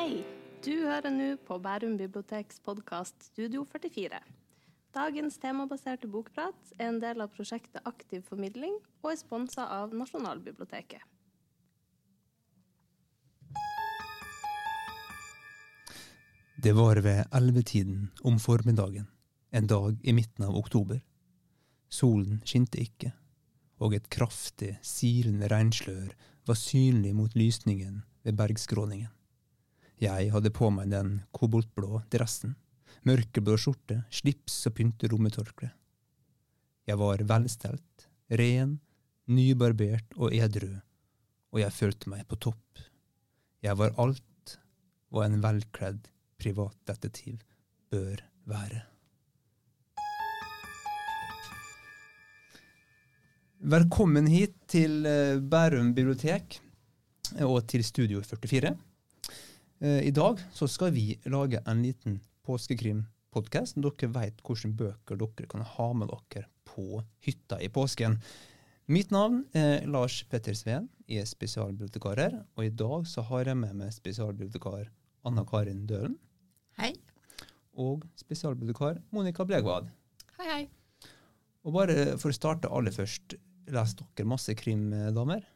Hei! 0.00 0.22
Du 0.64 0.70
hører 0.88 1.12
nå 1.12 1.26
på 1.44 1.58
Bærum 1.60 1.98
biblioteks 2.00 2.62
podkast 2.64 3.26
Studio 3.26 3.66
44. 3.68 4.16
Dagens 4.96 5.36
temabaserte 5.42 6.08
bokprat 6.08 6.70
er 6.78 6.86
en 6.88 7.00
del 7.02 7.20
av 7.20 7.28
prosjektet 7.34 7.84
Aktiv 7.84 8.22
formidling 8.24 8.78
og 9.02 9.10
er 9.10 9.18
sponsa 9.20 9.66
av 9.76 9.92
Nasjonalbiblioteket. 9.92 11.04
Det 16.64 16.72
var 16.80 17.02
ved 17.04 17.20
ellevetiden 17.28 18.08
om 18.24 18.40
formiddagen, 18.40 19.04
en 19.52 19.68
dag 19.68 20.00
i 20.00 20.16
midten 20.16 20.48
av 20.48 20.56
oktober. 20.64 21.04
Solen 21.92 22.40
skinte 22.48 22.80
ikke, 22.80 23.12
og 23.84 24.00
et 24.00 24.08
kraftig, 24.08 24.78
silende 24.80 25.52
regnslør 25.52 26.14
var 26.48 26.64
synlig 26.64 27.18
mot 27.20 27.36
lysningen 27.36 28.00
ved 28.24 28.40
bergskråningen. 28.40 29.12
Jeg 30.00 30.30
hadde 30.32 30.48
på 30.48 30.70
meg 30.72 30.88
den 30.88 31.18
koboltblå 31.36 31.98
dressen, 32.08 32.54
mørkeblå 33.04 33.58
skjorte, 33.60 33.98
slips 34.08 34.54
og 34.70 34.78
pynterommetørkle. 34.78 35.68
Jeg 36.88 36.96
var 36.96 37.20
velstelt, 37.28 38.06
ren, 38.40 38.78
nybarbert 39.28 40.16
og 40.16 40.32
edru, 40.32 40.72
og 41.52 41.60
jeg 41.60 41.76
følte 41.76 42.14
meg 42.14 42.24
på 42.32 42.40
topp. 42.48 42.80
Jeg 43.60 43.76
var 43.76 43.92
alt 44.00 44.56
hva 45.12 45.28
en 45.28 45.36
velkledd 45.44 46.08
privatdetektiv 46.40 47.36
bør 47.92 48.24
være. 48.48 48.86
Velkommen 53.60 54.32
hit 54.32 54.56
til 54.72 55.04
eh, 55.04 55.36
Bærum 55.36 55.92
bibliotek 55.92 56.56
og 57.44 57.66
til 57.68 57.84
Studio 57.84 58.24
44. 58.24 58.78
Eh, 59.80 60.02
I 60.08 60.10
dag 60.10 60.40
så 60.52 60.68
skal 60.68 60.92
vi 60.92 61.14
lage 61.24 61.62
en 61.66 61.82
liten 61.82 62.18
påskekrimpodkast. 62.44 63.78
Dere 63.80 64.10
vet 64.12 64.42
hvilke 64.44 64.68
bøker 64.76 65.20
dere 65.20 65.48
kan 65.48 65.64
ha 65.64 65.86
med 65.96 66.12
dere 66.12 66.48
på 66.68 67.00
hytta 67.24 67.56
i 67.64 67.70
påsken. 67.72 68.18
Mitt 68.90 69.12
navn 69.14 69.46
er 69.56 69.86
Lars 69.88 70.18
Petter 70.28 70.52
Sveen. 70.58 70.90
Jeg 71.08 71.24
er 71.24 71.30
spesialbibliotekarer. 71.30 72.36
Og 72.58 72.66
i 72.66 72.74
dag 72.74 73.06
så 73.08 73.24
har 73.30 73.48
jeg 73.48 73.56
med 73.56 73.78
meg 73.78 73.94
spesialbibliotekar 73.96 74.90
Anna 75.24 75.46
Karin 75.48 75.86
Dølen. 75.88 76.18
Hei. 76.76 76.92
Og 77.72 78.04
spesialbibliotekar 78.20 79.00
Monica 79.14 79.46
Blegvad. 79.48 79.88
Hei, 80.36 80.48
hei. 80.50 80.62
Og 81.64 81.72
bare 81.76 82.18
for 82.20 82.32
å 82.32 82.36
starte 82.36 82.68
aller 82.68 82.92
først, 82.92 83.38
leser 83.70 84.04
dere 84.04 84.28
masse 84.28 84.52
krim, 84.58 84.90
damer? 85.16 85.46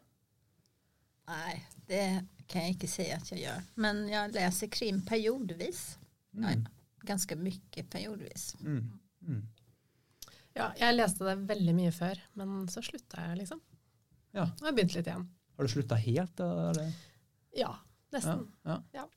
Nei, 1.28 1.60
det 1.88 2.04
kan 2.50 2.66
jeg 2.66 2.76
ikke 2.76 2.90
si 2.90 3.06
at 3.14 3.30
jeg 3.32 3.44
gjør. 3.44 3.66
Men 3.80 4.04
jeg 4.10 4.32
leser 4.34 4.70
krim 4.72 5.00
periodevis. 5.06 5.82
Mm. 6.34 6.46
Ja, 6.48 6.54
ganske 7.08 7.36
mye 7.38 7.84
periodevis. 7.90 8.54
Mm. 8.60 8.82
Mm. 9.24 9.42
Ja, 10.54 10.68
jeg 10.78 10.94
leste 10.94 11.26
det 11.26 11.38
veldig 11.48 11.74
mye 11.74 11.92
før, 11.94 12.20
men 12.38 12.68
så 12.70 12.82
slutta 12.84 13.24
jeg, 13.28 13.40
liksom. 13.42 13.60
Ja. 14.34 14.46
Og 14.46 14.68
jeg 14.68 14.76
begynte 14.76 14.98
litt 15.00 15.10
igjen. 15.10 15.26
Har 15.54 15.66
du 15.66 15.70
slutta 15.70 15.98
helt. 15.98 16.40
Eller? 16.42 16.94
Ja, 17.58 17.74
nesten. 18.14 18.48
Ja, 18.66 18.80
Ja. 18.94 19.08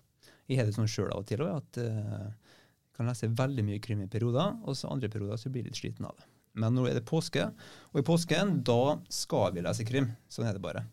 Jeg 0.47 0.61
har 0.61 0.69
det 0.69 0.77
sånn 0.77 0.87
sjøl 0.87 1.09
av 1.11 1.25
og 1.25 1.27
til 1.27 1.41
også, 1.43 1.59
at 1.59 1.77
uh, 1.83 2.27
jeg 2.31 2.95
kan 2.95 3.09
lese 3.09 3.27
veldig 3.35 3.65
mye 3.67 3.81
krim 3.83 3.99
i 4.05 4.07
perioder, 4.07 4.53
og 4.63 4.77
så 4.79 4.87
andre 4.93 5.09
perioder 5.11 5.41
så 5.41 5.51
blir 5.51 5.65
jeg 5.65 5.73
litt 5.73 5.79
sliten 5.81 6.07
av 6.07 6.13
det. 6.15 6.27
Men 6.57 6.73
nå 6.73 6.85
er 6.87 6.95
det 6.97 7.03
påske, 7.05 7.43
og 7.91 7.99
i 7.99 8.05
påsken 8.07 8.61
da 8.65 8.95
skal 9.11 9.51
vi 9.53 9.65
lese 9.65 9.85
krim. 9.85 10.07
Sånn 10.31 10.47
er 10.47 10.55
det 10.55 10.63
bare. 10.63 10.85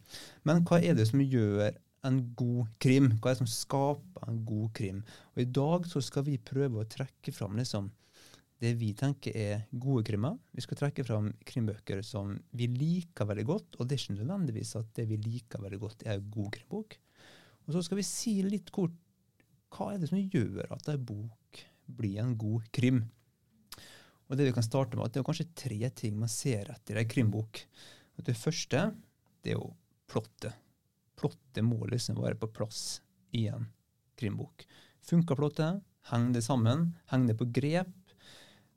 Men 0.44 0.64
hva 0.66 0.80
er 0.82 0.98
det 0.98 1.06
som 1.08 1.22
gjør 1.22 1.78
en 2.06 2.20
god 2.36 2.70
krim? 2.83 3.11
Hva 3.18 3.30
er 3.30 3.36
det 3.36 3.42
som 3.42 3.51
skaper 3.51 4.30
en 4.30 4.40
god 4.46 4.73
krim? 4.77 5.02
Og 5.34 5.45
I 5.45 5.51
dag 5.58 5.86
så 5.90 6.02
skal 6.05 6.27
vi 6.29 6.39
prøve 6.39 6.83
å 6.83 6.89
trekke 6.90 7.34
fram 7.34 7.56
liksom, 7.58 7.90
det 8.62 8.74
vi 8.80 8.92
tenker 8.96 9.36
er 9.36 9.64
gode 9.70 10.05
krimmer. 10.08 10.36
Vi 10.55 10.64
skal 10.64 10.79
trekke 10.80 11.05
fram 11.06 11.33
krimbøker 11.46 12.02
som 12.06 12.36
vi 12.56 12.68
liker 12.70 13.29
veldig 13.29 13.46
godt, 13.48 13.79
og 13.79 13.89
det 13.89 13.96
er 13.96 14.05
ikke 14.05 14.18
nødvendigvis 14.20 14.77
at 14.80 14.92
det 14.96 15.08
vi 15.11 15.20
liker 15.20 15.64
veldig 15.64 15.80
godt, 15.83 16.06
er 16.06 16.18
en 16.18 16.30
god 16.36 16.52
krimbok. 16.58 16.96
Og 17.64 17.74
så 17.74 17.83
skal 17.84 18.01
vi 18.01 18.06
si 18.06 18.39
litt 18.46 18.70
kort 18.74 18.95
hva 19.74 19.90
er 19.90 20.00
det 20.00 20.11
som 20.11 20.20
gjør 20.20 20.70
at 20.70 20.89
en 20.92 21.06
bok 21.08 21.64
blir 21.98 22.20
en 22.23 22.36
god 22.39 22.68
krim. 22.74 23.02
Og 24.30 24.39
Det 24.39 24.46
vi 24.48 24.55
kan 24.56 24.64
starte 24.64 24.96
med, 24.96 25.05
at 25.06 25.14
det 25.14 25.20
er 25.20 25.27
kanskje 25.27 25.52
tre 25.58 25.90
ting 25.92 26.17
man 26.18 26.30
ser 26.33 26.70
etter 26.73 26.96
i 26.96 27.02
en 27.02 27.11
krimbok. 27.11 27.61
Det 28.24 28.36
første 28.39 28.86
det 29.45 29.52
er 29.52 29.58
jo 29.58 29.74
plottet. 30.08 30.64
Plottet 31.19 31.64
må 31.67 31.80
liksom 31.91 32.19
være 32.23 32.39
på 32.41 32.51
plass 32.55 33.01
i 33.35 33.47
en 33.51 33.69
krimbok. 34.19 34.64
Funker 35.05 35.39
plottet? 35.39 35.83
Henger 36.11 36.36
det 36.36 36.45
sammen? 36.45 36.91
Henger 37.11 37.33
det 37.33 37.39
på 37.41 37.48
grep? 37.55 37.95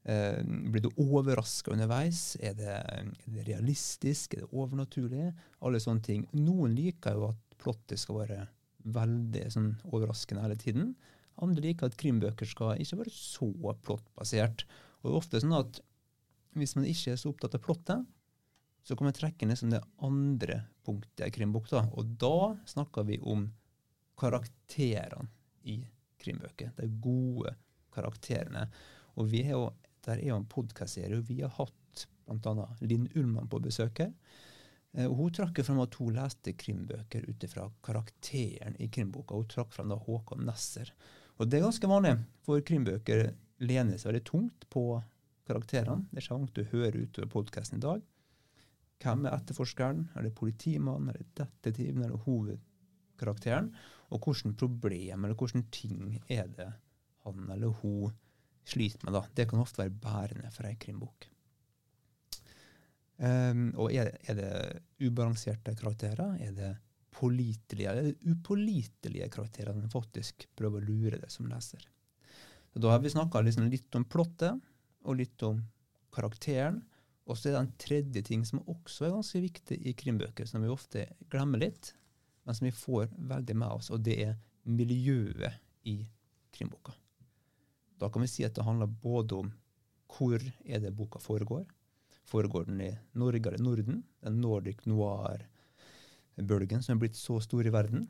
Eh, 0.07 0.39
blir 0.43 0.85
du 0.85 0.89
overraska 1.03 1.73
underveis? 1.73 2.37
Er 2.39 2.55
det, 2.55 2.75
er 2.77 3.33
det 3.33 3.47
realistisk? 3.49 4.33
Er 4.33 4.45
det 4.45 4.53
overnaturlig? 4.53 5.33
Alle 5.59 5.81
sånne 5.83 6.05
ting. 6.05 6.23
Noen 6.31 6.75
liker 6.77 7.17
jo 7.17 7.31
at 7.33 7.59
plottet 7.59 7.99
skal 7.99 8.21
være 8.21 8.45
veldig 8.87 9.43
sånn, 9.51 9.73
overraskende 9.91 10.45
hele 10.45 10.59
tiden. 10.59 10.93
Andre 11.43 11.65
liker 11.67 11.89
at 11.89 11.97
krimbøker 11.99 12.47
skal 12.49 12.79
ikke 12.81 13.01
være 13.01 13.13
så 13.13 13.49
plottbasert. 13.83 14.63
Og 15.01 15.09
det 15.09 15.13
er 15.13 15.19
ofte 15.19 15.41
sånn 15.43 15.57
at 15.57 15.81
hvis 16.57 16.77
man 16.77 16.87
ikke 16.89 17.13
er 17.13 17.19
så 17.19 17.33
opptatt 17.33 17.57
av 17.57 17.65
plottet, 17.65 18.07
så 18.87 18.95
kan 18.95 19.09
man 19.09 19.15
trekke 19.15 19.55
som 19.59 19.71
det 19.73 19.81
andre 19.99 20.61
punktet 20.87 21.27
i 21.27 21.31
krimbukta. 21.35 21.81
Og 21.99 22.13
da 22.19 22.55
snakker 22.65 23.03
vi 23.03 23.19
om 23.19 23.49
karakterene 24.17 25.27
i 25.67 25.81
krimbøker. 26.23 26.71
De 26.77 26.87
gode 27.03 27.51
karakterene. 27.91 28.63
Og 29.19 29.27
vi 29.33 29.43
er 29.43 29.57
jo, 29.57 29.65
der 30.07 30.21
er 30.21 30.29
jo 30.29 30.39
en 30.39 30.47
podkastserie, 30.47 31.19
og 31.19 31.27
vi 31.27 31.41
har 31.41 31.51
hatt 31.57 32.07
bl.a. 32.27 32.69
Linn 32.79 33.09
Ullmann 33.15 33.51
på 33.51 33.59
besøk. 33.63 34.05
Eh, 34.05 35.05
og 35.05 35.15
Hun 35.19 35.35
trakk 35.35 35.59
frem 35.67 35.83
at 35.83 35.99
hun 35.99 36.15
leste 36.15 36.55
krimbøker 36.55 37.27
ut 37.27 37.47
fra 37.51 37.67
karakteren 37.83 38.79
i 38.79 38.87
krimboka. 38.87 39.35
Hun 39.35 39.51
trakk 39.51 39.75
frem 39.75 39.91
da 39.91 39.99
Håkon 39.99 40.47
Nesser. 40.47 40.93
Og 41.37 41.51
det 41.51 41.59
er 41.59 41.67
ganske 41.67 41.91
vanlig, 41.91 42.17
for 42.47 42.63
krimbøker 42.65 43.33
lener 43.67 43.99
seg 43.99 44.13
veldig 44.13 44.27
tungt 44.31 44.69
på 44.73 44.89
karakterene. 45.47 46.07
Det 46.11 46.23
er 46.23 46.29
ikke 46.29 46.55
du 46.55 46.69
hører 46.71 47.03
utover 47.03 47.35
podkasten 47.35 47.81
i 47.81 47.83
dag. 47.83 48.05
Hvem 49.03 49.27
er 49.27 49.37
etterforskeren? 49.37 50.07
Er 50.17 50.25
det 50.25 50.35
politimannen? 50.37 51.11
Er 51.11 51.21
det 51.21 51.29
detektiven? 51.37 52.03
Er 52.03 52.13
det 52.13 52.23
hovedkarakteren? 52.25 53.71
Og 54.15 54.23
hvilke 54.23 54.53
problem 54.57 55.25
eller 55.25 55.37
hvilke 55.37 55.63
ting 55.73 56.17
er 56.31 56.47
det 56.47 56.69
han 57.25 57.49
eller 57.53 57.75
hun 57.81 58.15
sliter 58.67 59.05
med? 59.05 59.17
da? 59.17 59.25
Det 59.33 59.47
kan 59.49 59.63
ofte 59.63 59.83
være 59.83 59.97
bærende 60.03 60.51
for 60.55 60.69
ei 60.69 60.77
krimbok. 60.79 61.27
Um, 63.17 63.71
og 63.81 63.93
er, 63.97 64.11
er, 64.29 64.37
det 64.37 65.07
ubalanserte 65.07 65.73
karakterer? 65.77 66.35
Er 66.41 66.51
det 66.53 66.73
pålitelige 67.17 67.89
eller 67.89 68.11
upålitelige 68.29 69.29
karakterer 69.33 69.73
den 69.73 69.89
faktisk 69.89 70.45
prøver 70.57 70.83
å 70.83 70.89
lure 70.89 71.17
deg 71.17 71.31
som 71.33 71.49
leser? 71.49 71.81
Så 72.69 72.83
da 72.83 72.93
har 72.93 73.01
vi 73.01 73.09
snakka 73.09 73.41
liksom 73.41 73.71
litt 73.73 73.95
om 73.97 74.05
plottet 74.05 74.61
og 75.07 75.17
litt 75.17 75.41
om 75.47 75.63
karakteren. 76.13 76.83
Og 77.27 77.35
så 77.35 77.49
er 77.49 77.55
det 77.55 77.61
en 77.61 77.77
tredje 77.81 78.21
ting 78.23 78.45
som 78.47 78.63
også 78.63 79.05
er 79.05 79.15
ganske 79.15 79.41
viktig 79.43 79.77
i 79.83 79.93
krimbøker, 79.99 80.47
som 80.47 80.63
vi 80.63 80.71
ofte 80.71 81.05
glemmer 81.31 81.59
litt, 81.59 81.91
men 82.47 82.55
som 82.55 82.65
vi 82.69 82.75
får 82.75 83.09
veldig 83.29 83.55
med 83.59 83.79
oss, 83.79 83.89
og 83.91 84.03
det 84.05 84.15
er 84.23 84.37
miljøet 84.67 85.59
i 85.87 85.97
krimboka. 86.55 86.93
Da 87.99 88.09
kan 88.13 88.23
vi 88.23 88.29
si 88.31 88.45
at 88.47 88.55
det 88.55 88.65
handler 88.67 88.87
både 88.87 89.41
om 89.41 89.51
hvor 90.17 90.39
er 90.39 90.79
det 90.79 90.95
boka 90.95 91.19
foregår, 91.19 91.65
foregår 92.27 92.67
den 92.69 92.81
i 92.81 92.91
Norge 93.19 93.49
eller 93.49 93.63
Norden, 93.63 94.03
den 94.23 94.41
nordic 94.41 94.85
noir-bølgen 94.87 96.83
som 96.83 96.95
er 96.95 97.01
blitt 97.03 97.19
så 97.19 97.39
stor 97.43 97.67
i 97.67 97.73
verden. 97.73 98.07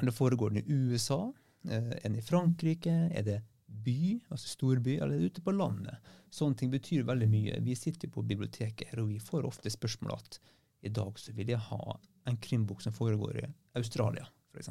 Eller 0.00 0.14
foregår 0.14 0.50
den 0.50 0.62
i 0.62 0.70
USA, 0.90 1.30
Er 1.68 1.98
enn 2.06 2.14
i 2.16 2.22
Frankrike? 2.24 3.10
Er 3.12 3.22
det 3.22 3.42
by, 3.70 4.20
altså 4.28 4.50
storby, 4.50 4.96
eller 4.98 5.16
er 5.16 5.30
ute 5.30 5.42
på 5.44 5.54
landet? 5.54 6.12
Sånne 6.34 6.58
ting 6.58 6.72
betyr 6.72 7.06
veldig 7.08 7.28
mye. 7.30 7.60
Vi 7.64 7.76
sitter 7.78 8.08
jo 8.08 8.18
på 8.18 8.26
biblioteket 8.26 8.90
her, 8.90 9.02
og 9.02 9.10
vi 9.12 9.20
får 9.22 9.48
ofte 9.48 9.72
spørsmål 9.72 10.16
at 10.18 10.40
i 10.86 10.92
dag 10.96 11.18
så 11.20 11.34
vil 11.36 11.52
jeg 11.52 11.60
ha 11.70 11.96
en 12.30 12.38
krimbok 12.40 12.82
som 12.82 12.94
foregår 12.96 13.42
i 13.42 13.48
Australia, 13.78 14.26
f.eks. 14.52 14.70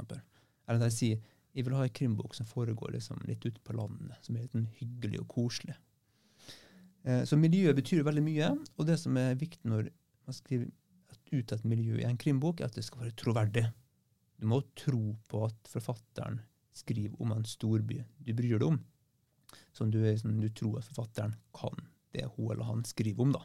Eller 0.69 0.81
de 0.81 0.89
sier 0.93 1.19
jeg 1.55 1.65
vil 1.65 1.75
ha 1.75 1.85
en 1.85 1.93
krimbok 1.93 2.35
som 2.37 2.47
foregår 2.47 2.93
liksom 2.93 3.21
litt 3.25 3.45
ute 3.45 3.61
på 3.65 3.73
landet, 3.73 4.17
som 4.21 4.35
er 4.35 4.45
litt 4.45 4.53
sånn 4.53 4.67
hyggelig 4.79 5.23
og 5.23 5.31
koselig. 5.33 5.75
Eh, 7.03 7.23
så 7.25 7.39
miljøet 7.39 7.77
betyr 7.79 8.05
veldig 8.05 8.25
mye, 8.25 8.51
og 8.77 8.87
det 8.89 8.99
som 9.01 9.17
er 9.17 9.39
viktig 9.39 9.69
når 9.69 9.89
man 10.29 10.37
skriver 10.37 10.69
ut 11.33 11.53
et 11.53 11.65
miljø 11.67 11.97
i 11.99 12.07
en 12.07 12.19
krimbok, 12.21 12.61
er 12.61 12.69
at 12.69 12.77
det 12.77 12.85
skal 12.85 13.03
være 13.03 13.17
troverdig. 13.17 13.65
Du 14.39 14.47
må 14.49 14.61
tro 14.77 15.15
på 15.29 15.43
at 15.47 15.71
forfatteren 15.73 16.39
skriver 16.75 17.17
om 17.21 17.33
en 17.35 17.47
storby 17.47 17.99
du 18.23 18.31
bryr 18.37 18.61
deg 18.61 18.67
om, 18.69 18.79
som 19.75 19.91
du, 19.91 20.01
som 20.17 20.35
du 20.39 20.49
tror 20.49 20.79
at 20.79 20.87
forfatteren 20.89 21.35
kan 21.55 21.77
det 22.15 22.25
hun 22.35 22.51
eller 22.51 22.67
han 22.67 22.83
skriver 22.85 23.23
om. 23.23 23.35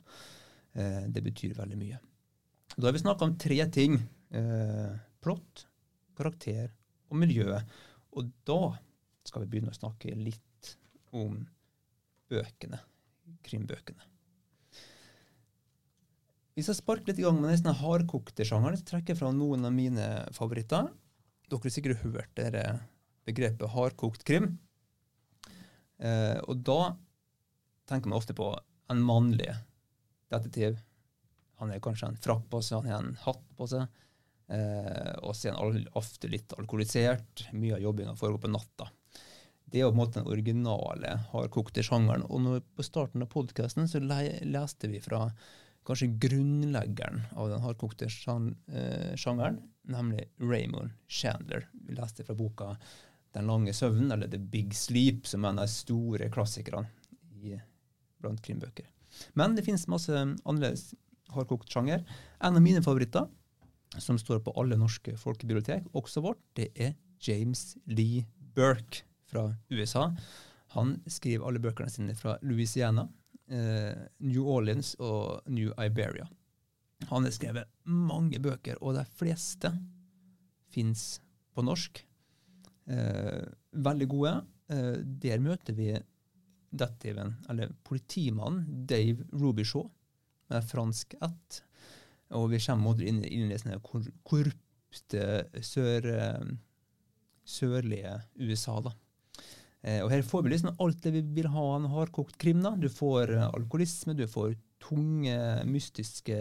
Eh, 0.72 1.02
det 1.08 1.22
betyr 1.24 1.56
veldig 1.58 1.78
mye. 1.78 2.00
Da 2.76 2.88
har 2.88 2.96
vi 2.96 3.02
snakka 3.04 3.28
om 3.28 3.36
tre 3.38 3.60
ting. 3.70 3.98
Eh, 4.34 4.96
plott, 5.22 5.66
karakter 6.16 6.72
og 7.10 7.20
miljøet. 7.20 7.68
Og 8.14 8.32
da 8.46 8.74
skal 9.24 9.44
vi 9.44 9.52
begynne 9.52 9.72
å 9.72 9.78
snakke 9.78 10.14
litt 10.16 10.74
om 11.14 11.44
bøkene, 12.32 12.80
krimbøkene. 13.46 14.10
Hvis 16.54 16.68
jeg 16.70 16.78
sparker 16.78 17.10
litt 17.10 17.18
i 17.18 17.24
gang 17.26 17.40
med 17.42 17.50
den 17.64 17.78
hardkokte 17.80 18.46
sjangeren, 18.46 18.78
så 18.78 18.86
trekker 18.86 19.14
jeg 19.14 19.20
fra 19.22 19.32
noen 19.34 19.66
av 19.66 19.74
mine 19.74 20.04
favoritter. 20.36 20.90
Dere 21.50 21.66
har 21.66 21.74
sikkert 21.74 22.04
hørt 22.04 22.30
dere 22.38 22.62
begrepet 23.26 23.72
hardkokt 23.74 24.22
krim. 24.26 24.54
Eh, 25.98 26.38
og 26.44 26.62
da 26.66 26.94
tenker 27.88 28.10
man 28.10 28.18
ofte 28.18 28.36
på 28.36 28.50
en 28.90 29.02
mannlig 29.04 29.50
detektiv. 30.32 30.78
Han 31.60 31.70
har 31.70 31.82
kanskje 31.84 32.10
en 32.10 32.20
frakk 32.20 32.48
på 32.50 32.60
seg, 32.64 32.82
han 32.82 32.90
har 32.90 33.04
en 33.04 33.22
hatt 33.24 33.46
på 33.58 33.68
seg. 33.70 34.00
Eh, 34.52 35.14
og 35.24 35.32
så 35.36 35.50
er 35.50 35.56
han 35.58 35.88
ofte 35.96 36.30
litt 36.30 36.52
alkoholisert. 36.58 37.46
Mye 37.56 37.78
av 37.78 37.84
jobbinga 37.84 38.16
foregår 38.18 38.44
på 38.44 38.52
natta. 38.52 38.90
Det 39.64 39.80
er 39.80 39.86
jo 39.86 39.92
på 39.92 39.96
en 39.96 40.02
måte 40.02 40.20
den 40.20 40.30
originale 40.30 41.14
hardkokte 41.32 41.84
sjangeren. 41.86 42.26
Og 42.28 42.42
når, 42.44 42.64
på 42.76 42.86
starten 42.86 43.24
av 43.24 43.30
podkasten 43.32 43.88
så 43.90 44.02
le 44.02 44.20
leste 44.46 44.90
vi 44.92 45.00
fra 45.02 45.26
kanskje 45.84 46.12
grunnleggeren 46.20 47.24
av 47.36 47.50
den 47.52 47.64
hardkokte 47.64 48.08
eh, 48.08 49.14
sjangeren, 49.20 49.58
nemlig 49.90 50.28
Raymond 50.40 50.94
Chandler. 51.08 51.66
Vi 51.72 51.96
leste 51.96 52.24
fra 52.24 52.36
boka 52.38 52.74
'Den 53.34 53.46
lange 53.50 53.72
søvnen', 53.72 54.12
eller 54.12 54.28
'The 54.28 54.38
Big 54.38 54.74
Sleep', 54.74 55.26
som 55.26 55.44
er 55.44 55.48
en 55.48 55.58
av 55.58 55.66
de 55.66 55.72
store 55.72 56.30
klassikerne 56.30 56.86
blant 58.22 58.42
krimbøker. 58.42 58.86
Men 59.34 59.54
det 59.54 59.64
finnes 59.66 59.88
masse 59.90 60.12
annerledes 60.14 60.94
hardkokt 61.34 61.70
sjanger. 61.70 62.04
En 62.40 62.56
av 62.56 62.62
mine 62.62 62.82
favoritter, 62.82 63.26
som 63.98 64.18
står 64.18 64.40
på 64.44 64.54
alle 64.58 64.78
norske 64.78 65.16
folkebibliotek, 65.18 65.86
også 65.94 66.22
vårt, 66.24 66.40
det 66.54 66.70
er 66.74 66.94
James 67.22 67.76
Lee 67.86 68.24
Burke 68.54 69.04
fra 69.30 69.48
USA. 69.70 70.08
Han 70.74 70.96
skriver 71.06 71.46
alle 71.46 71.62
bøkene 71.62 71.90
sine 71.90 72.16
fra 72.18 72.36
Louisiana 72.42 73.06
eh, 73.50 73.94
New 74.18 74.48
Orleans 74.50 74.94
og 74.98 75.46
New 75.46 75.70
Iberia. 75.78 76.26
Han 77.10 77.26
har 77.26 77.34
skrevet 77.34 77.70
mange 77.84 78.40
bøker, 78.42 78.80
og 78.80 78.96
de 78.98 79.04
fleste 79.18 79.70
fins 80.74 81.20
på 81.54 81.62
norsk. 81.62 82.00
Eh, 82.86 83.44
veldig 83.84 84.08
gode. 84.10 84.34
Eh, 84.68 84.96
der 85.24 85.42
møter 85.42 85.76
vi 85.76 85.92
detektiven, 86.74 87.36
eller 87.48 87.72
politimannen 87.86 88.86
Dave 88.88 89.24
Rubishaw 89.32 89.86
med 90.52 90.66
fransk 90.68 91.14
ett. 91.22 91.62
Og 92.34 92.50
vi 92.50 92.60
kommer 92.64 93.00
inn, 93.04 93.22
inn 93.24 93.52
i 93.52 93.60
sånne 93.60 93.80
korrupte 94.26 95.24
sør, 95.62 96.10
eh, 96.10 96.52
sørlige 97.44 98.18
USA. 98.40 98.80
da. 98.80 98.94
Og 99.84 100.08
Her 100.08 100.22
får 100.24 100.42
vi 100.42 100.48
liksom 100.48 100.78
alt 100.80 101.02
det 101.04 101.10
vi 101.12 101.20
vil 101.20 101.46
ha 101.52 101.64
en 101.76 101.90
hardkokt 101.92 102.38
krim. 102.38 102.62
da. 102.62 102.70
Du 102.74 102.88
får 102.88 103.36
alkoholisme, 103.52 104.16
du 104.16 104.26
får 104.26 104.56
tunge, 104.80 105.36
mystiske 105.68 106.38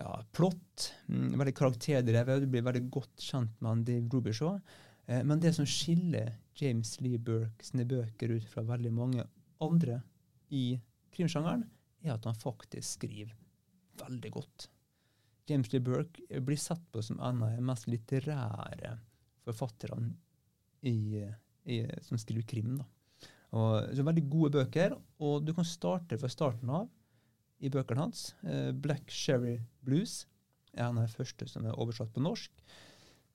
ja, 0.00 0.24
plott. 0.32 0.92
Mm, 1.08 1.38
veldig 1.38 1.54
karakterdrevet. 1.58 2.40
Du 2.40 2.46
blir 2.46 2.62
veldig 2.62 2.84
godt 2.88 3.16
kjent 3.18 3.60
med 3.60 3.84
Dave 3.84 4.08
Rubishaw. 4.14 4.60
Eh, 5.10 5.24
men 5.26 5.42
det 5.42 5.52
som 5.56 5.66
skiller 5.68 6.36
James 6.60 6.94
Lee 7.02 7.18
Burke 7.18 7.66
sine 7.66 7.86
bøker 7.88 8.36
ut 8.36 8.46
fra 8.48 8.64
veldig 8.68 8.94
mange 8.94 9.26
andre 9.60 10.00
i 10.54 10.78
krimsjangeren, 11.14 11.66
er 12.00 12.14
at 12.14 12.24
han 12.24 12.38
faktisk 12.38 12.96
skriver 12.96 13.34
veldig 14.00 14.32
godt. 14.32 14.70
James 15.50 15.68
Lee 15.72 15.82
Burke 15.84 16.40
blir 16.46 16.58
sett 16.60 16.82
på 16.92 17.02
som 17.04 17.20
en 17.20 17.42
av 17.44 17.52
de 17.52 17.62
mest 17.66 17.90
litterære 17.90 18.96
forfatterne 19.44 20.14
i 20.86 21.26
i, 21.64 21.84
som 22.02 22.18
skriver 22.18 22.46
krim. 22.48 22.76
da. 22.78 22.86
Og, 23.50 23.96
så 23.96 24.04
Veldig 24.06 24.26
gode 24.30 24.52
bøker, 24.58 24.96
og 25.18 25.44
du 25.44 25.54
kan 25.56 25.66
starte 25.66 26.18
fra 26.18 26.30
starten 26.30 26.70
av 26.70 26.88
i 27.60 27.70
bøkene 27.72 28.06
hans. 28.06 28.30
Eh, 28.46 28.70
Black 28.72 29.10
Sherry 29.12 29.58
Blues 29.84 30.24
er 30.72 30.86
en 30.86 31.00
av 31.00 31.08
de 31.08 31.16
første 31.16 31.48
som 31.50 31.66
er 31.66 31.76
oversatt 31.76 32.12
på 32.14 32.22
norsk. 32.24 32.52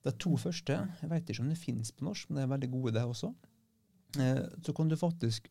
De 0.06 0.14
to 0.22 0.36
første 0.38 0.78
jeg 1.02 1.10
vet 1.12 1.32
ikke 1.32 1.44
om 1.44 1.50
det 1.52 1.60
finnes 1.60 1.92
på 1.92 2.06
norsk, 2.08 2.30
men 2.30 2.40
de 2.40 2.46
er 2.46 2.54
veldig 2.54 2.72
gode, 2.76 2.94
det 2.96 3.04
også. 3.06 3.32
Eh, 4.22 4.44
så 4.64 4.76
kan 4.78 4.92
du 4.92 4.96
faktisk, 5.00 5.50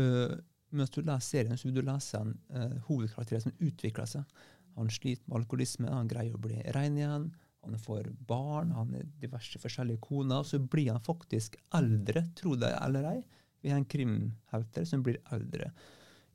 øh, 0.00 0.34
mens 0.74 0.90
du 0.90 1.00
leser 1.00 1.28
serien, 1.28 1.56
så 1.58 1.68
vil 1.68 1.78
du 1.78 1.86
lese 1.86 2.18
en 2.18 2.34
eh, 2.50 2.76
hovedkarakter 2.88 3.46
som 3.46 3.54
utvikler 3.60 4.10
seg. 4.10 4.44
Han 4.74 4.90
sliter 4.90 5.28
med 5.28 5.38
alkoholisme, 5.38 5.90
han 5.90 6.10
greier 6.10 6.34
å 6.34 6.42
bli 6.42 6.58
rein 6.74 6.98
igjen 6.98 7.30
han 7.64 7.78
får 7.78 8.10
barn, 8.18 8.70
han 8.70 8.94
har 8.94 9.04
diverse 9.20 9.58
forskjellige 9.58 10.02
koner. 10.04 10.42
Så 10.42 10.58
blir 10.58 10.92
han 10.92 11.00
faktisk 11.00 11.56
eldre, 11.74 12.26
tro 12.36 12.54
det 12.60 12.72
eller 12.80 13.08
ei. 13.14 13.20
Vi 13.64 13.72
har 13.72 13.80
en 13.80 13.88
krimhelter 13.88 14.84
som 14.84 15.02
blir 15.04 15.20
eldre 15.32 15.70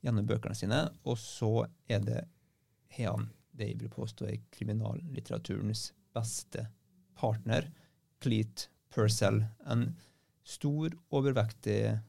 gjennom 0.02 0.26
bøkene 0.26 0.58
sine. 0.58 0.80
Og 1.06 1.18
så 1.20 1.52
er 1.88 2.02
det 2.06 2.24
har 2.96 3.14
han 3.14 3.30
det 3.54 3.70
jeg 3.70 3.80
vil 3.82 3.92
påstå 3.92 4.26
er 4.26 4.42
kriminallitteraturens 4.54 5.90
beste 6.14 6.66
partner, 7.20 7.68
Cleat 8.24 8.68
Purcell. 8.94 9.44
En 9.68 9.90
stor, 10.44 10.96
overvektig 11.14 12.00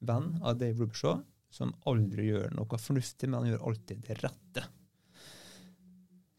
venn 0.00 0.32
av 0.40 0.58
Dave 0.62 0.78
Rubshaw, 0.80 1.20
som 1.50 1.74
aldri 1.90 2.30
gjør 2.30 2.54
noe 2.56 2.78
fornuftig, 2.78 3.28
men 3.28 3.42
han 3.42 3.50
gjør 3.50 3.66
alltid 3.70 4.04
det 4.06 4.18
rette. 4.22 4.66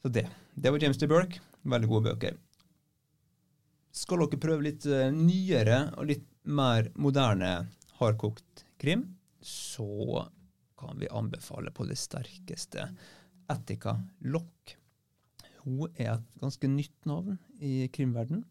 Så 0.02 0.10
det. 0.10 0.28
Det 0.56 0.72
var 0.72 0.82
James 0.82 0.98
DeBurke, 0.98 1.42
Veldig 1.62 1.90
gode 1.92 2.10
bøker. 2.10 2.38
Skal 3.94 4.24
dere 4.24 4.42
prøve 4.42 4.66
litt 4.66 4.86
uh, 4.90 5.12
nyere 5.14 5.92
og 6.00 6.08
litt 6.10 6.26
mer 6.50 6.88
moderne 6.98 7.52
hardkokt 8.00 8.64
krim, 8.82 9.04
så 9.46 10.26
kan 10.80 10.98
vi 10.98 11.12
anbefale 11.14 11.70
på 11.76 11.86
det 11.86 12.00
sterkeste 12.02 12.88
Etika 13.52 13.94
Lock. 14.34 14.74
Hun 15.66 15.92
er 15.96 16.16
et 16.16 16.40
ganske 16.42 16.70
nytt 16.72 17.10
navn 17.10 17.38
i 17.60 17.88
krimverden. 17.94 18.44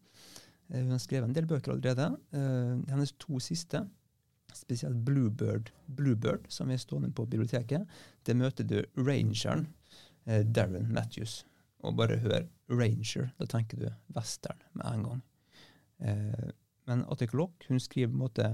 Uh, 0.71 0.79
hun 0.79 0.95
har 0.95 1.03
skrevet 1.03 1.29
en 1.29 1.35
del 1.37 1.49
bøker 1.49 1.75
allerede. 1.75 2.09
Uh, 2.35 2.79
hennes 2.91 3.13
to 3.21 3.41
siste, 3.43 3.83
spesielt 4.55 5.03
Bluebird, 5.07 5.71
Bluebird, 5.87 6.49
som 6.51 6.71
er 6.71 6.81
stående 6.81 7.13
på 7.15 7.25
biblioteket, 7.25 7.87
det 8.27 8.35
møter 8.35 8.67
du 8.67 8.81
rangeren 8.99 9.69
Darren 10.27 10.91
Matthews 10.93 11.39
og 11.85 11.97
bare 11.97 12.19
hør 12.21 12.45
Ranger. 12.71 13.31
Da 13.39 13.47
tenker 13.49 13.79
du 13.79 13.87
western 14.15 14.59
med 14.77 14.87
en 14.87 15.05
gang. 15.07 15.21
Eh, 16.01 16.49
men 16.89 17.05
Attic 17.13 17.33
Lock 17.37 17.65
hun 17.69 17.81
skriver 17.81 18.11
på 18.11 18.17
en 18.17 18.25
måte 18.25 18.51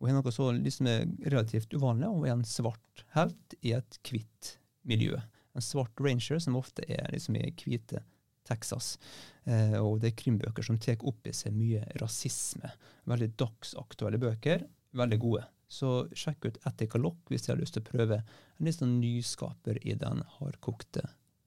Hun 0.00 0.08
er 0.08 0.16
noe 0.16 0.32
så 0.32 0.46
liksom 0.56 0.86
relativt 1.26 1.74
uvanlig. 1.76 2.08
Hun 2.08 2.24
er 2.24 2.32
en 2.32 2.46
svart 2.48 3.02
helt 3.12 3.56
i 3.60 3.74
et 3.76 3.98
hvitt 4.08 4.54
miljø. 4.88 5.18
En 5.54 5.64
svart 5.64 6.00
ranger 6.00 6.38
som 6.38 6.58
ofte 6.58 6.84
er 6.86 7.10
liksom 7.12 7.36
i 7.40 7.48
hvite 7.50 8.02
Texas. 8.46 8.98
Eh, 9.44 9.76
og 9.78 10.00
det 10.00 10.12
er 10.12 10.18
krimbøker 10.18 10.64
som 10.66 10.78
tar 10.80 11.00
opp 11.06 11.26
i 11.26 11.34
seg 11.36 11.54
mye 11.56 11.84
rasisme. 12.00 12.72
Veldig 13.10 13.32
dagsaktuelle 13.40 14.20
bøker. 14.22 14.66
Veldig 14.96 15.18
gode. 15.22 15.46
Så 15.70 16.08
sjekk 16.18 16.48
ut 16.48 16.60
Etika 16.66 16.98
Lock 16.98 17.30
hvis 17.30 17.46
dere 17.46 17.56
har 17.56 17.62
lyst 17.62 17.76
til 17.76 17.84
å 17.84 17.90
prøve 17.90 18.20
en 18.22 18.66
litt 18.66 18.80
sånn 18.80 18.98
nyskaper 19.02 19.78
i 19.86 19.94
den 19.98 20.24
hardkokte 20.38 21.04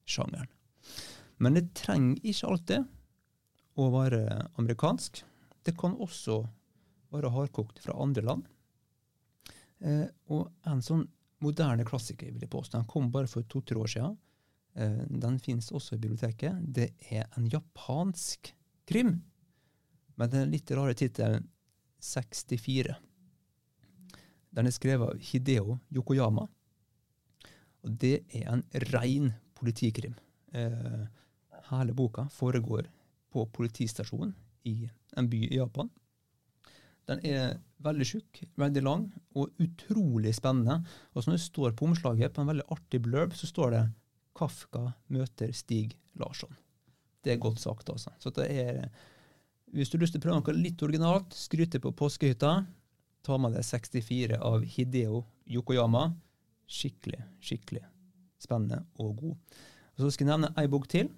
sjangeren. 0.08 0.52
Men 1.44 1.58
det 1.58 1.74
trenger 1.76 2.22
ikke 2.24 2.52
alltid 2.54 2.88
å 3.80 3.90
være 3.92 4.24
amerikansk. 4.62 5.24
Det 5.66 5.76
kan 5.80 5.98
også 6.00 6.44
være 7.14 7.34
hardkokt 7.34 7.82
fra 7.84 7.98
andre 8.00 8.24
land. 8.26 8.48
Eh, 9.84 10.08
og 10.32 10.48
en 10.70 10.84
sånn 10.84 11.08
moderne 11.44 11.86
klassiker 11.88 12.32
vil 12.32 12.46
jeg 12.46 12.52
påstå, 12.52 12.80
den 12.80 12.90
kom 12.90 13.12
bare 13.14 13.30
for 13.30 13.46
to-tre 13.50 13.80
år 13.80 13.92
siden. 13.92 14.18
Eh, 14.76 15.04
den 15.10 15.40
finnes 15.44 15.72
også 15.72 15.96
i 15.96 16.02
biblioteket. 16.02 16.60
Det 16.64 16.92
er 17.12 17.28
en 17.38 17.48
japansk 17.52 18.54
krim 18.90 19.18
med 20.20 20.34
den 20.34 20.52
litt 20.54 20.72
rare 20.72 20.96
tittelen 20.98 21.48
64. 22.04 22.96
Den 24.54 24.70
er 24.70 24.76
skrevet 24.76 25.14
av 25.14 25.30
Hideo 25.32 25.80
Yokoyama. 25.94 26.46
Og 27.84 27.98
det 28.00 28.24
er 28.36 28.50
en 28.52 28.64
rein 28.94 29.32
politikrim. 29.58 30.16
Eh, 30.54 31.06
hele 31.72 31.96
boka 31.98 32.28
foregår 32.32 32.88
på 33.34 33.46
politistasjonen 33.56 34.36
i 34.70 34.90
en 35.18 35.30
by 35.30 35.42
i 35.50 35.58
Japan. 35.58 35.90
Den 37.10 37.20
er 37.28 37.58
veldig 37.84 38.06
tjukk, 38.08 38.44
veldig 38.60 38.84
lang 38.86 39.08
og 39.36 39.64
utrolig 39.64 40.32
spennende. 40.38 40.80
Og 41.14 41.26
som 41.26 41.34
det 41.34 41.42
står 41.44 41.76
på 41.76 41.90
omslaget, 41.90 42.34
på 42.34 42.44
en 42.44 42.52
veldig 42.52 42.68
artig 42.72 43.02
blurb, 43.04 43.36
så 43.36 43.50
står 43.50 43.72
det 43.72 43.84
'Kafka 44.34 44.94
møter 45.10 45.52
Stig 45.54 45.98
Larsson'. 46.16 46.56
Det 47.24 47.34
er 47.34 47.38
godt 47.38 47.60
sagt, 47.60 47.90
altså. 47.90 48.12
Så 48.20 48.30
det 48.30 48.52
er, 48.52 48.90
hvis 49.72 49.90
du 49.90 49.98
har 49.98 50.02
lyst 50.04 50.14
til 50.14 50.22
å 50.22 50.24
prøve 50.24 50.40
noe 50.42 50.64
litt 50.64 50.82
originalt, 50.84 51.34
skryte 51.34 51.80
på 51.80 51.92
påskehytta, 51.92 52.66
ta 53.24 53.38
med 53.38 53.54
deg 53.54 53.64
64 53.64 54.40
av 54.42 54.64
Hideo 54.64 55.26
Yokoyama. 55.48 56.14
Skikkelig, 56.68 57.24
skikkelig 57.42 57.84
spennende 58.40 58.86
og 59.00 59.18
god. 59.18 59.36
Og 59.96 60.00
Så 60.00 60.12
skal 60.12 60.28
jeg 60.28 60.34
nevne 60.34 60.54
ei 60.58 60.68
bok 60.68 60.88
til. 60.88 61.10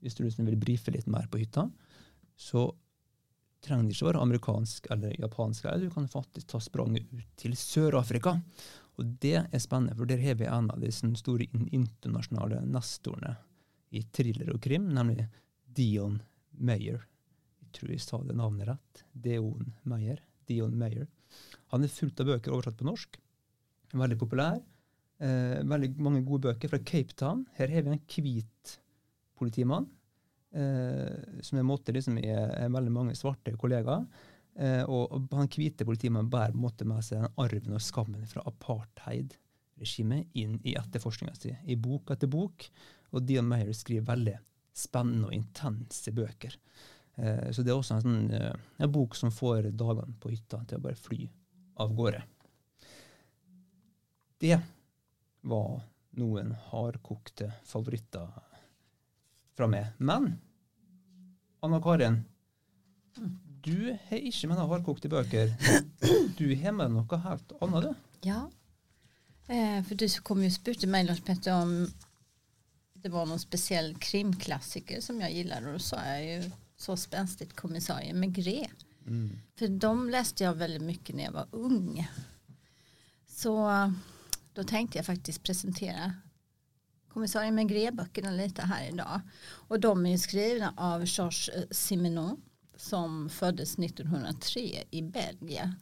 Hvis 0.00 0.14
du 0.14 0.24
vil 0.24 0.56
brife 0.56 0.90
litt 0.90 1.06
mer 1.06 1.26
på 1.28 1.38
hytta, 1.38 1.66
så 2.36 2.70
trenger 3.64 3.92
ikke 3.92 4.08
være 4.08 4.22
amerikansk 4.24 4.88
eller 4.94 5.14
japansk, 5.20 5.66
eller 5.66 5.86
du 5.86 5.94
kan 5.94 6.08
faktisk 6.08 6.48
ta 6.50 6.60
spranget 6.62 7.08
ut 7.12 7.26
til 7.40 7.56
Sør-Afrika. 7.58 8.36
Og 9.00 9.14
det 9.22 9.36
er 9.40 9.62
spennende, 9.62 9.96
for 9.96 10.08
der 10.08 10.20
har 10.20 10.36
vi 10.40 10.48
en 10.48 10.70
av 10.72 10.80
de 10.80 10.90
store 10.92 11.46
internasjonale 11.72 12.60
nestorene 12.68 13.36
i 13.96 14.02
thriller 14.12 14.52
og 14.54 14.60
krim, 14.62 14.90
nemlig 14.94 15.26
Dion 15.64 16.20
Mayer. 16.60 17.06
Jeg 17.60 17.72
tror 17.76 17.94
jeg 17.94 18.02
sa 18.04 18.20
det 18.26 18.36
navnet 18.36 18.68
rett. 18.68 19.04
Deon 19.12 19.72
Meyer. 19.88 20.20
Dion 20.48 20.74
Mayer. 20.76 21.06
Han 21.70 21.86
er 21.86 21.92
fullt 21.92 22.20
av 22.20 22.32
bøker 22.32 22.54
oversatt 22.54 22.78
på 22.80 22.88
norsk. 22.88 23.16
Veldig 23.94 24.18
populær. 24.18 24.58
Eh, 25.20 25.60
veldig 25.68 25.94
mange 26.02 26.24
gode 26.26 26.50
bøker 26.50 26.72
fra 26.72 26.82
Cape 26.82 27.14
Town. 27.16 27.44
Her 27.56 27.72
har 27.72 27.86
vi 27.86 27.94
en 27.94 28.04
hvit 28.10 28.76
politimann 29.38 29.88
som 30.50 31.58
er, 31.60 31.62
måtte 31.62 31.92
liksom, 31.94 32.16
er, 32.18 32.64
veldig 32.74 32.90
mange 32.90 33.12
svarte 33.14 33.52
kollegaer. 33.54 34.02
Eh, 34.58 34.82
og, 34.90 35.28
han 35.32 35.48
hvite 35.50 35.86
politimannen 35.86 36.30
bærer 36.30 36.52
på 36.52 36.58
en 36.58 36.64
måte 36.64 36.86
med 36.88 37.04
seg 37.06 37.22
den 37.22 37.38
arven 37.40 37.76
og 37.76 37.84
skammen 37.84 38.26
fra 38.28 38.42
apartheid-regimet 38.50 40.34
inn 40.40 40.58
i 40.66 40.74
etterforskninga 40.78 41.36
si, 41.38 41.54
i 41.64 41.78
bok 41.80 42.12
etter 42.14 42.30
bok. 42.30 42.66
Og 43.14 43.24
Dion 43.26 43.48
Meyer 43.48 43.72
skriver 43.76 44.08
veldig 44.10 44.36
spennende 44.76 45.30
og 45.30 45.36
intense 45.36 46.12
bøker. 46.14 46.56
Eh, 47.16 47.48
så 47.54 47.64
det 47.64 47.72
er 47.72 47.78
også 47.78 48.00
en, 48.00 48.04
sånn, 48.04 48.34
eh, 48.36 48.66
en 48.82 48.92
bok 48.92 49.16
som 49.18 49.32
får 49.34 49.70
dagene 49.70 50.18
på 50.20 50.34
hytta 50.34 50.64
til 50.66 50.80
å 50.80 50.84
bare 50.88 50.98
fly 50.98 51.22
av 51.80 51.94
gårde. 51.96 52.20
Det 54.40 54.56
var 55.48 55.80
noen 56.20 56.54
hardkokte 56.70 57.52
favoritter 57.68 58.28
fra 59.60 59.68
meg. 59.68 59.92
Men 59.98 60.32
Anna 61.60 61.80
Karin, 61.84 62.22
du 63.60 63.90
har 64.08 64.16
ikke 64.16 64.48
med 64.48 64.56
deg 64.56 64.70
hardkokte 64.72 65.10
bøker. 65.12 65.52
Du 66.38 66.46
har 66.56 66.72
med 66.72 66.94
noe 66.94 67.16
helt 67.26 67.50
annet, 67.60 67.84
du. 67.90 68.06
Ja, 68.24 68.38
eh, 69.52 69.82
for 69.84 69.98
du 70.00 70.06
kom 70.24 70.40
jo 70.40 70.48
og 70.48 70.54
spurte 70.54 70.88
meg 70.88 71.04
Lars 71.04 71.20
Petter, 71.20 71.52
om 71.52 71.84
det 73.00 73.12
var 73.12 73.28
noen 73.28 73.42
spesiell 73.42 73.92
krimklassiker 74.00 75.02
som 75.04 75.20
jeg 75.20 75.44
liker, 75.44 75.68
og 75.68 75.76
da 75.76 75.82
sa 75.84 76.00
jeg 76.14 76.30
jo 76.30 76.48
så 76.80 76.96
spenstig 76.96 77.50
kommissarie 77.58 78.16
Maigret. 78.16 78.86
Mm. 79.04 79.36
For 79.60 79.76
de 79.84 79.92
leste 80.14 80.46
jeg 80.46 80.56
veldig 80.62 80.80
mye 80.86 81.12
når 81.12 81.24
jeg 81.26 81.36
var 81.36 81.54
ung. 81.60 82.00
Så 83.28 83.54
da 84.56 84.64
tenkte 84.64 85.02
jeg 85.02 85.08
faktisk 85.10 85.44
presentera 85.44 86.08
kommissarie 87.12 87.50
Maigret-böckerna 87.50 88.30
lite 88.30 88.62
här 88.62 88.88
idag. 88.88 89.20
Och 89.68 89.80
de 89.80 90.06
är 90.06 90.18
skrivna 90.18 90.74
av 90.76 91.04
Georges 91.04 91.48
eh, 91.48 91.62
Simenon 91.70 92.42
som 92.76 93.28
föddes 93.28 93.78
1903 93.78 94.84
i 94.90 95.02
Belgien. 95.02 95.74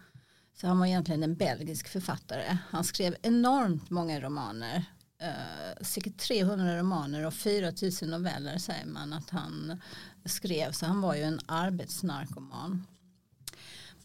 Så 0.60 0.66
han 0.66 0.78
var 0.78 0.86
egentligen 0.86 1.22
en 1.22 1.34
belgisk 1.34 1.88
författare. 1.88 2.58
Han 2.70 2.84
skrev 2.84 3.16
enormt 3.22 3.90
många 3.90 4.20
romaner. 4.20 4.84
Eh, 5.20 5.84
säkert 5.84 6.16
300 6.16 6.78
romaner 6.78 7.26
och 7.26 7.34
4000 7.34 8.10
noveller 8.10 8.58
säger 8.58 8.86
man 8.86 9.12
att 9.12 9.30
han 9.30 9.80
skrev. 10.24 10.72
Så 10.72 10.86
han 10.86 11.00
var 11.00 11.14
ju 11.14 11.22
en 11.22 11.40
arbetsnarkoman. 11.46 12.86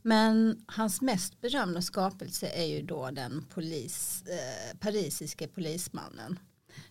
Men 0.01 0.63
hans 0.67 1.01
mest 1.01 1.41
berömda 1.41 1.81
skapelse 1.81 2.47
är 2.47 2.65
ju 2.65 2.81
då 2.81 3.11
den 3.11 3.45
polis, 3.53 4.23
eh, 4.27 4.77
parisiske 4.77 5.47
polismannen 5.47 6.39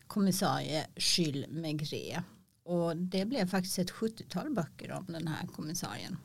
kommissarie 0.07 0.87
Jules 0.97 1.51
Maigret. 1.51 2.23
Och 2.65 2.97
det 2.97 3.25
blev 3.25 3.47
faktiskt 3.49 3.79
ett 3.79 3.91
70-tal 3.91 4.55
böcker 4.55 4.93
om 4.93 5.07
den 5.09 5.29
här 5.29 5.47
kommissarien. 5.47 6.17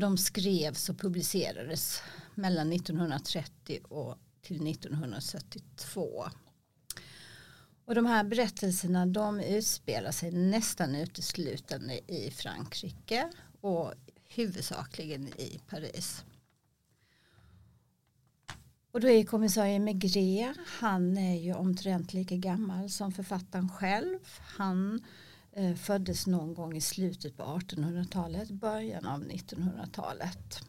De 0.00 0.18
skrevs 0.18 0.88
och 0.88 0.98
publicerades 0.98 2.02
mellan 2.34 2.72
1930 2.72 3.80
och 3.88 4.18
till 4.42 4.70
1972. 4.70 6.26
Och 7.84 7.94
de 7.94 8.06
här 8.06 8.24
berättelserna 8.24 9.06
de 9.06 9.40
utspelar 9.40 10.10
sig 10.10 10.30
nästan 10.30 10.94
uteslutande 10.94 12.00
i 12.12 12.30
Frankrike 12.30 13.30
och 13.60 13.94
huvudsakligen 14.28 15.28
i 15.28 15.60
Paris. 15.68 16.24
Och 18.96 19.02
då 19.02 19.08
är 19.08 19.24
kommissarie 19.24 19.78
Megre, 19.78 20.54
han 20.66 21.18
är 21.18 21.36
ju 21.36 21.54
omtrent 21.54 22.14
lika 22.14 22.36
gammal 22.36 22.90
som 22.90 23.12
författaren 23.12 23.68
själv. 23.68 24.18
Han 24.38 25.04
eh, 25.52 25.74
föddes 25.74 26.26
någon 26.26 26.54
gång 26.54 26.76
i 26.76 26.80
slutet 26.80 27.36
på 27.36 27.42
1800-talet, 27.42 28.50
början 28.50 29.06
av 29.06 29.24
1900-talet. 29.24 30.60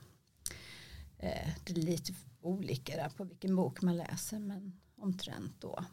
Eh, 1.17 1.49
det 1.65 1.71
är 1.71 1.75
lite 1.75 2.13
olika 2.41 3.09
på 3.09 3.23
vilken 3.23 3.55
bok 3.55 3.81
man 3.81 3.97
läser 3.97 4.39
men 4.39 4.79
omtrent 4.97 5.61
då. 5.61 5.83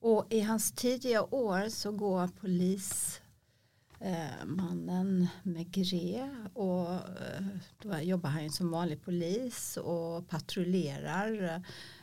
Och 0.00 0.26
i 0.30 0.40
hans 0.40 0.72
tidiga 0.72 1.22
år 1.34 1.68
så 1.68 1.92
går 1.92 2.28
polismannen 4.02 5.28
med 5.42 5.70
Gre 5.70 6.30
och 6.54 6.92
eh, 6.92 7.46
då 7.82 7.98
jobbar 7.98 8.30
han 8.30 8.50
som 8.50 8.70
vanlig 8.70 9.04
polis 9.04 9.76
och 9.76 10.28
patrullerar 10.28 11.62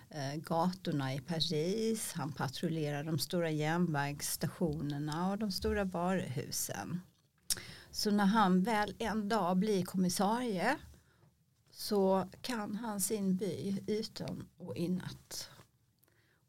eh, 0.10 0.36
gatorna 0.36 1.13
i 1.13 1.20
Paris. 1.20 2.13
Han 2.13 2.32
patrullerar 2.32 3.03
de 3.03 3.20
stora 3.20 3.51
järnvägsstationerna 3.51 5.32
och 5.32 5.38
de 5.38 5.51
stora 5.51 5.84
varuhusen. 5.84 7.01
Så 7.91 8.12
när 8.12 8.25
han 8.25 8.63
väl 8.63 8.96
en 9.00 9.29
dag 9.29 9.58
blir 9.58 9.86
kommissarie 9.86 10.77
så 11.72 12.27
kan 12.41 12.75
han 12.75 13.01
sin 13.01 13.36
by 13.36 13.84
utan 13.88 14.48
och 14.58 14.75
inatt. 14.75 15.50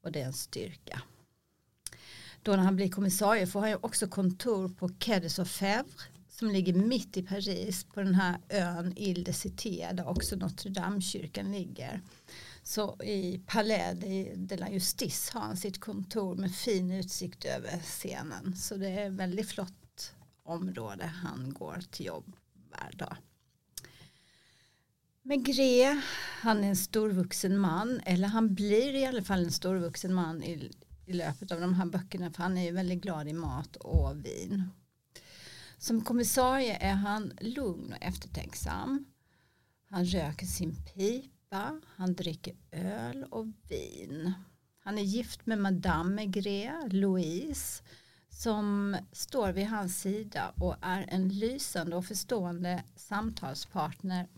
Och 0.02 0.12
det 0.12 0.20
är 0.20 0.26
en 0.26 0.32
styrka. 0.32 1.02
När 2.46 2.56
han 2.56 2.76
blir 2.76 2.88
kommissarie 2.88 3.46
får 3.46 3.60
han 3.60 3.68
har 3.68 3.72
jo 3.76 3.86
også 3.88 4.06
kontor 4.08 4.68
på 4.68 4.88
Quai 4.98 5.20
de 5.20 5.28
Fèvre 5.28 6.08
som 6.40 6.48
ligger 6.48 6.72
mitt 6.72 7.16
i 7.16 7.22
Paris 7.22 7.84
på 7.84 8.00
denne 8.00 8.40
øen 8.48 8.94
Ile 8.96 9.24
de 9.24 9.32
Cité 9.32 9.92
der 9.92 10.08
også 10.08 10.38
Notre-Dame-kirken 10.40 11.52
ligger. 11.52 12.00
Så 12.62 12.96
i 13.04 13.40
Palais 13.46 13.98
de 14.36 14.56
la 14.56 14.70
Justice 14.72 15.32
har 15.34 15.50
han 15.50 15.56
sitt 15.56 15.80
kontor 15.80 16.34
med 16.40 16.54
fin 16.54 16.90
utsikt 16.96 17.44
over 17.44 17.82
scenen. 17.84 18.54
Så 18.56 18.80
det 18.80 18.88
er 18.88 19.10
et 19.10 19.18
veldig 19.18 19.46
flott 19.46 20.12
område 20.48 21.10
han 21.20 21.50
går 21.52 21.84
til 21.92 22.06
jobb 22.06 22.32
hver 22.72 22.96
dag. 23.04 23.16
Maigret, 25.28 26.00
han 26.40 26.64
er 26.64 26.72
en 26.72 26.78
storvuxen 26.88 27.58
man, 27.60 27.98
eller 28.08 28.32
han 28.32 28.54
blir 28.56 28.96
i 28.96 29.04
alle 29.04 29.22
fall 29.22 29.44
en 29.44 29.52
storvuxen 29.52 30.14
man 30.16 30.40
i, 30.42 30.56
i 31.10 31.12
löpet 31.12 31.52
av 31.52 31.60
de 31.60 31.74
här 31.74 31.86
böckerna 31.86 32.30
för 32.30 32.42
han 32.42 32.58
är 32.58 32.64
ju 32.64 32.72
väldigt 32.72 33.00
glad 33.00 33.28
i 33.28 33.32
mat 33.32 33.76
och 33.76 34.24
vin. 34.24 34.70
Som 35.78 36.04
kommissarie 36.04 36.76
är 36.76 36.94
han 36.94 37.32
lugn 37.40 37.92
och 37.92 38.02
eftertänksam. 38.02 39.04
Han 39.88 40.04
röker 40.04 40.46
sin 40.46 40.76
pipa, 40.84 41.80
han 41.86 42.14
dricker 42.14 42.54
öl 42.70 43.24
och 43.24 43.46
vin. 43.68 44.32
Han 44.78 44.98
är 44.98 45.02
gift 45.02 45.46
med 45.46 45.58
Madame 45.58 46.14
Maigret, 46.14 46.92
Louise, 46.92 47.82
som 48.28 48.96
står 49.12 49.52
vid 49.52 49.66
hans 49.66 50.00
sida 50.00 50.52
och 50.56 50.76
är 50.80 51.06
en 51.08 51.28
lysande 51.28 51.96
och 51.96 52.04
förstående 52.04 52.84
samtalspartner 52.96 54.28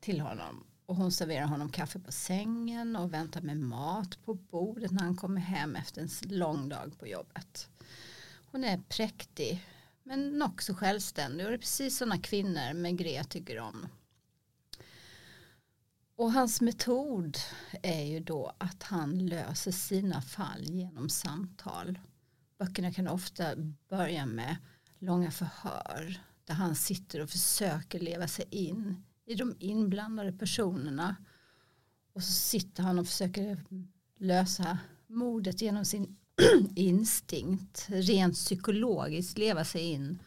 till 0.00 0.20
honom 0.20 0.69
och 0.90 0.96
hon 0.96 1.12
serverar 1.12 1.46
honom 1.46 1.68
kaffe 1.68 1.98
på 1.98 2.12
sängen 2.12 2.96
och 2.96 3.12
väntar 3.12 3.40
med 3.40 3.56
mat 3.56 4.24
på 4.24 4.34
bordet 4.34 4.90
när 4.90 5.02
han 5.02 5.16
kommer 5.16 5.40
hem 5.40 5.76
efter 5.76 6.02
en 6.02 6.38
lång 6.38 6.68
dag 6.68 6.98
på 6.98 7.06
jobbet. 7.06 7.68
Hon 8.50 8.64
är 8.64 8.78
präktig 8.88 9.66
men 10.02 10.42
också 10.42 10.74
självständig 10.74 11.46
och 11.46 11.50
det 11.50 11.56
är 11.56 11.58
precis 11.58 11.98
sådana 11.98 12.18
kvinnor 12.18 12.74
med 12.74 12.98
Gre 12.98 13.24
tycker 13.24 13.58
om. 13.58 13.88
Och 16.16 16.32
hans 16.32 16.60
metod 16.60 17.38
är 17.82 18.04
ju 18.04 18.20
då 18.20 18.52
att 18.58 18.82
han 18.82 19.26
löser 19.26 19.72
sina 19.72 20.22
fall 20.22 20.64
genom 20.64 21.08
samtal. 21.08 21.98
Böckerna 22.58 22.92
kan 22.92 23.08
ofta 23.08 23.56
börja 23.88 24.26
med 24.26 24.56
långa 24.98 25.30
förhör 25.30 26.20
där 26.44 26.54
han 26.54 26.74
sitter 26.74 27.20
och 27.20 27.30
försöker 27.30 28.00
leva 28.00 28.28
sig 28.28 28.46
in 28.50 29.02
i 29.30 29.34
de 29.34 29.56
inblandade 29.58 30.32
personerna. 30.32 31.16
Och 32.12 32.22
så 32.22 32.32
sitter 32.32 32.82
han 32.82 32.98
och 32.98 33.06
försöker 33.06 33.64
lösa 34.18 34.78
mordet 35.06 35.62
genom 35.62 35.84
sin 35.84 36.16
instinkt. 36.76 37.86
Rent 37.88 38.34
psykologiskt 38.34 39.38
leva 39.38 39.64
sig 39.64 39.82
in 39.82 40.22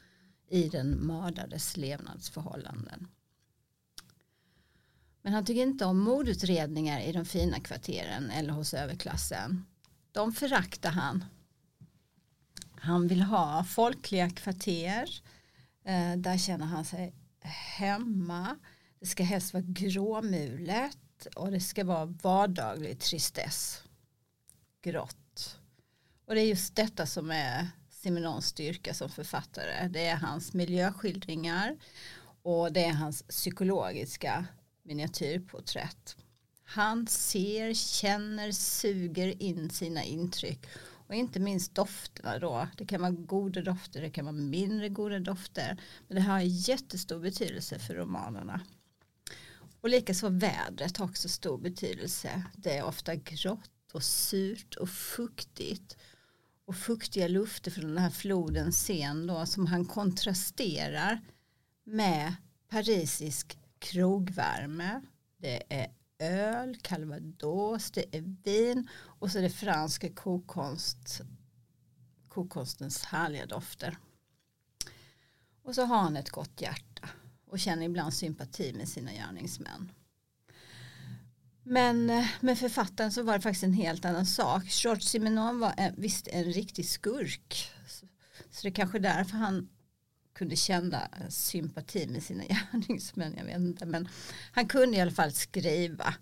i 0.49 0.69
den 0.69 0.91
mördades 0.91 1.77
levnadsförhållanden. 1.77 3.07
Men 5.21 5.33
han 5.33 5.45
tycker 5.45 5.61
inte 5.61 5.85
om 5.85 5.99
mordutredningar 5.99 7.01
i 7.01 7.11
de 7.11 7.25
fina 7.25 7.59
kvarteren 7.59 8.29
eller 8.29 8.53
hos 8.53 8.73
överklassen. 8.73 9.65
De 10.11 10.33
föraktar 10.33 10.91
han. 10.91 11.25
Han 12.75 13.07
vill 13.07 13.21
ha 13.21 13.63
folkliga 13.63 14.29
kvarter 14.29 15.09
Eh, 15.85 16.17
där 16.17 16.37
känner 16.37 16.65
han 16.65 16.85
sig 16.85 17.13
hemma. 17.77 18.57
Det 19.03 19.07
ska 19.07 19.23
helst 19.23 19.53
vara 19.53 19.63
gråmulet 19.67 21.27
och 21.35 21.51
det 21.51 21.59
ska 21.59 21.83
vara 21.83 22.05
vardaglig 22.05 22.99
tristess. 22.99 23.83
Grått. 24.81 25.59
Och 26.25 26.35
det 26.35 26.41
är 26.41 26.45
just 26.45 26.75
detta 26.75 27.05
som 27.05 27.31
är 27.31 27.67
Simenons 27.89 28.45
styrka 28.45 28.93
som 28.93 29.09
författare. 29.09 29.87
Det 29.87 30.05
är 30.05 30.15
hans 30.15 30.53
miljöskildringar 30.53 31.77
och 32.43 32.73
det 32.73 32.83
är 32.85 32.93
hans 32.93 33.23
psykologiska 33.23 34.45
miniatyrporträtt. 34.83 36.17
Han 36.63 37.07
ser, 37.07 37.73
känner, 37.73 38.51
suger 38.51 39.43
in 39.43 39.69
sina 39.69 40.03
intryck 40.03 40.65
och 41.07 41.15
inte 41.15 41.39
minst 41.39 41.75
dofterna 41.75 42.39
då. 42.39 42.67
Det 42.77 42.85
kan 42.85 43.01
vara 43.01 43.11
goda 43.11 43.61
dofter, 43.61 44.01
det 44.01 44.09
kan 44.09 44.25
vara 44.25 44.35
mindre 44.35 44.89
goda 44.89 45.19
dofter. 45.19 45.77
Men 46.07 46.15
det 46.15 46.21
har 46.21 46.39
jättestor 46.39 47.19
betydelse 47.19 47.79
för 47.79 47.95
romanerna. 47.95 48.61
Och 49.83 49.89
likaså 49.89 50.29
vädret 50.29 50.97
har 50.97 51.05
också 51.05 51.29
stor 51.29 51.57
betydelse. 51.57 52.43
Det 52.55 52.77
är 52.77 52.83
ofta 52.83 53.15
grått 53.15 53.91
och 53.93 54.03
surt 54.03 54.75
och 54.75 54.89
fuktigt. 54.89 55.97
Och 56.65 56.75
fuktiga 56.75 57.27
lufter 57.27 57.71
från 57.71 57.87
den 57.87 57.97
här 57.97 58.09
floden 58.09 58.73
Sen 58.73 59.27
då 59.27 59.45
som 59.45 59.65
han 59.65 59.85
kontrasterar 59.85 61.21
med 61.83 62.35
parisisk 62.69 63.57
krogvärme. 63.79 65.01
Det 65.37 65.63
är 65.69 65.91
öl, 66.19 66.77
calvados, 66.81 67.91
det 67.91 68.15
är 68.15 68.35
vin 68.43 68.89
och 68.95 69.31
så 69.31 69.37
är 69.37 69.41
det 69.41 69.49
fransk 69.49 70.15
kokonst, 70.15 71.21
kokonstens 72.27 73.03
härliga 73.03 73.45
dofter. 73.45 73.97
Och 75.63 75.75
så 75.75 75.85
har 75.85 75.97
han 75.97 76.17
ett 76.17 76.29
gott 76.29 76.61
hjärta 76.61 76.92
och 77.53 77.59
känner 77.59 77.85
ibland 77.85 78.13
sympati 78.13 78.73
med 78.73 78.89
sina 78.89 79.11
gärningsmän. 79.13 79.91
Men 81.63 82.09
eh, 82.09 82.25
med 82.39 82.59
författaren 82.59 83.11
så 83.11 83.23
var 83.23 83.33
det 83.33 83.41
faktiskt 83.41 83.63
en 83.63 83.73
helt 83.73 84.05
annan 84.05 84.25
sak. 84.25 84.63
George 84.83 85.01
Simenon 85.01 85.59
var 85.59 85.73
en, 85.77 85.93
visst 85.97 86.27
en 86.27 86.43
riktig 86.43 86.85
skurk. 86.85 87.71
Så, 87.87 88.05
så 88.51 88.61
det 88.61 88.67
är 88.67 88.71
kanske 88.71 88.99
därför 88.99 89.37
han 89.37 89.69
kunde 90.33 90.55
känna 90.55 91.09
sympati 91.29 92.07
med 92.07 92.23
sina 92.23 92.43
gärningsmän. 92.71 93.33
Jag 93.37 93.45
vet 93.45 93.55
inte, 93.55 93.85
men 93.85 94.07
han 94.51 94.67
kunde 94.67 94.97
i 94.97 95.01
alla 95.01 95.11
fall 95.11 95.31
skriva. 95.31 96.13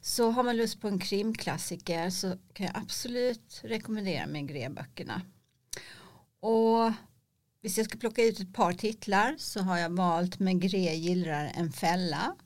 Så 0.00 0.30
har 0.30 0.42
man 0.42 0.56
lust 0.56 0.80
på 0.80 0.88
en 0.88 0.98
krimklassiker 0.98 2.10
så 2.10 2.38
kan 2.52 2.66
jag 2.66 2.76
absolut 2.76 3.60
rekommendera 3.64 4.26
Maigret-böckerna. 4.26 5.20
Och 6.40 6.92
hvis 7.66 7.80
jeg 7.80 7.88
skal 7.88 7.98
plukke 7.98 8.28
ut 8.30 8.40
et 8.44 8.50
par 8.54 8.76
titler, 8.78 9.34
så 9.42 9.64
har 9.66 9.80
jeg 9.80 9.96
valgt 9.98 10.38
'Megret 10.38 11.00
gillrar 11.02 11.50
en 11.58 11.72
felle'. 11.74 12.36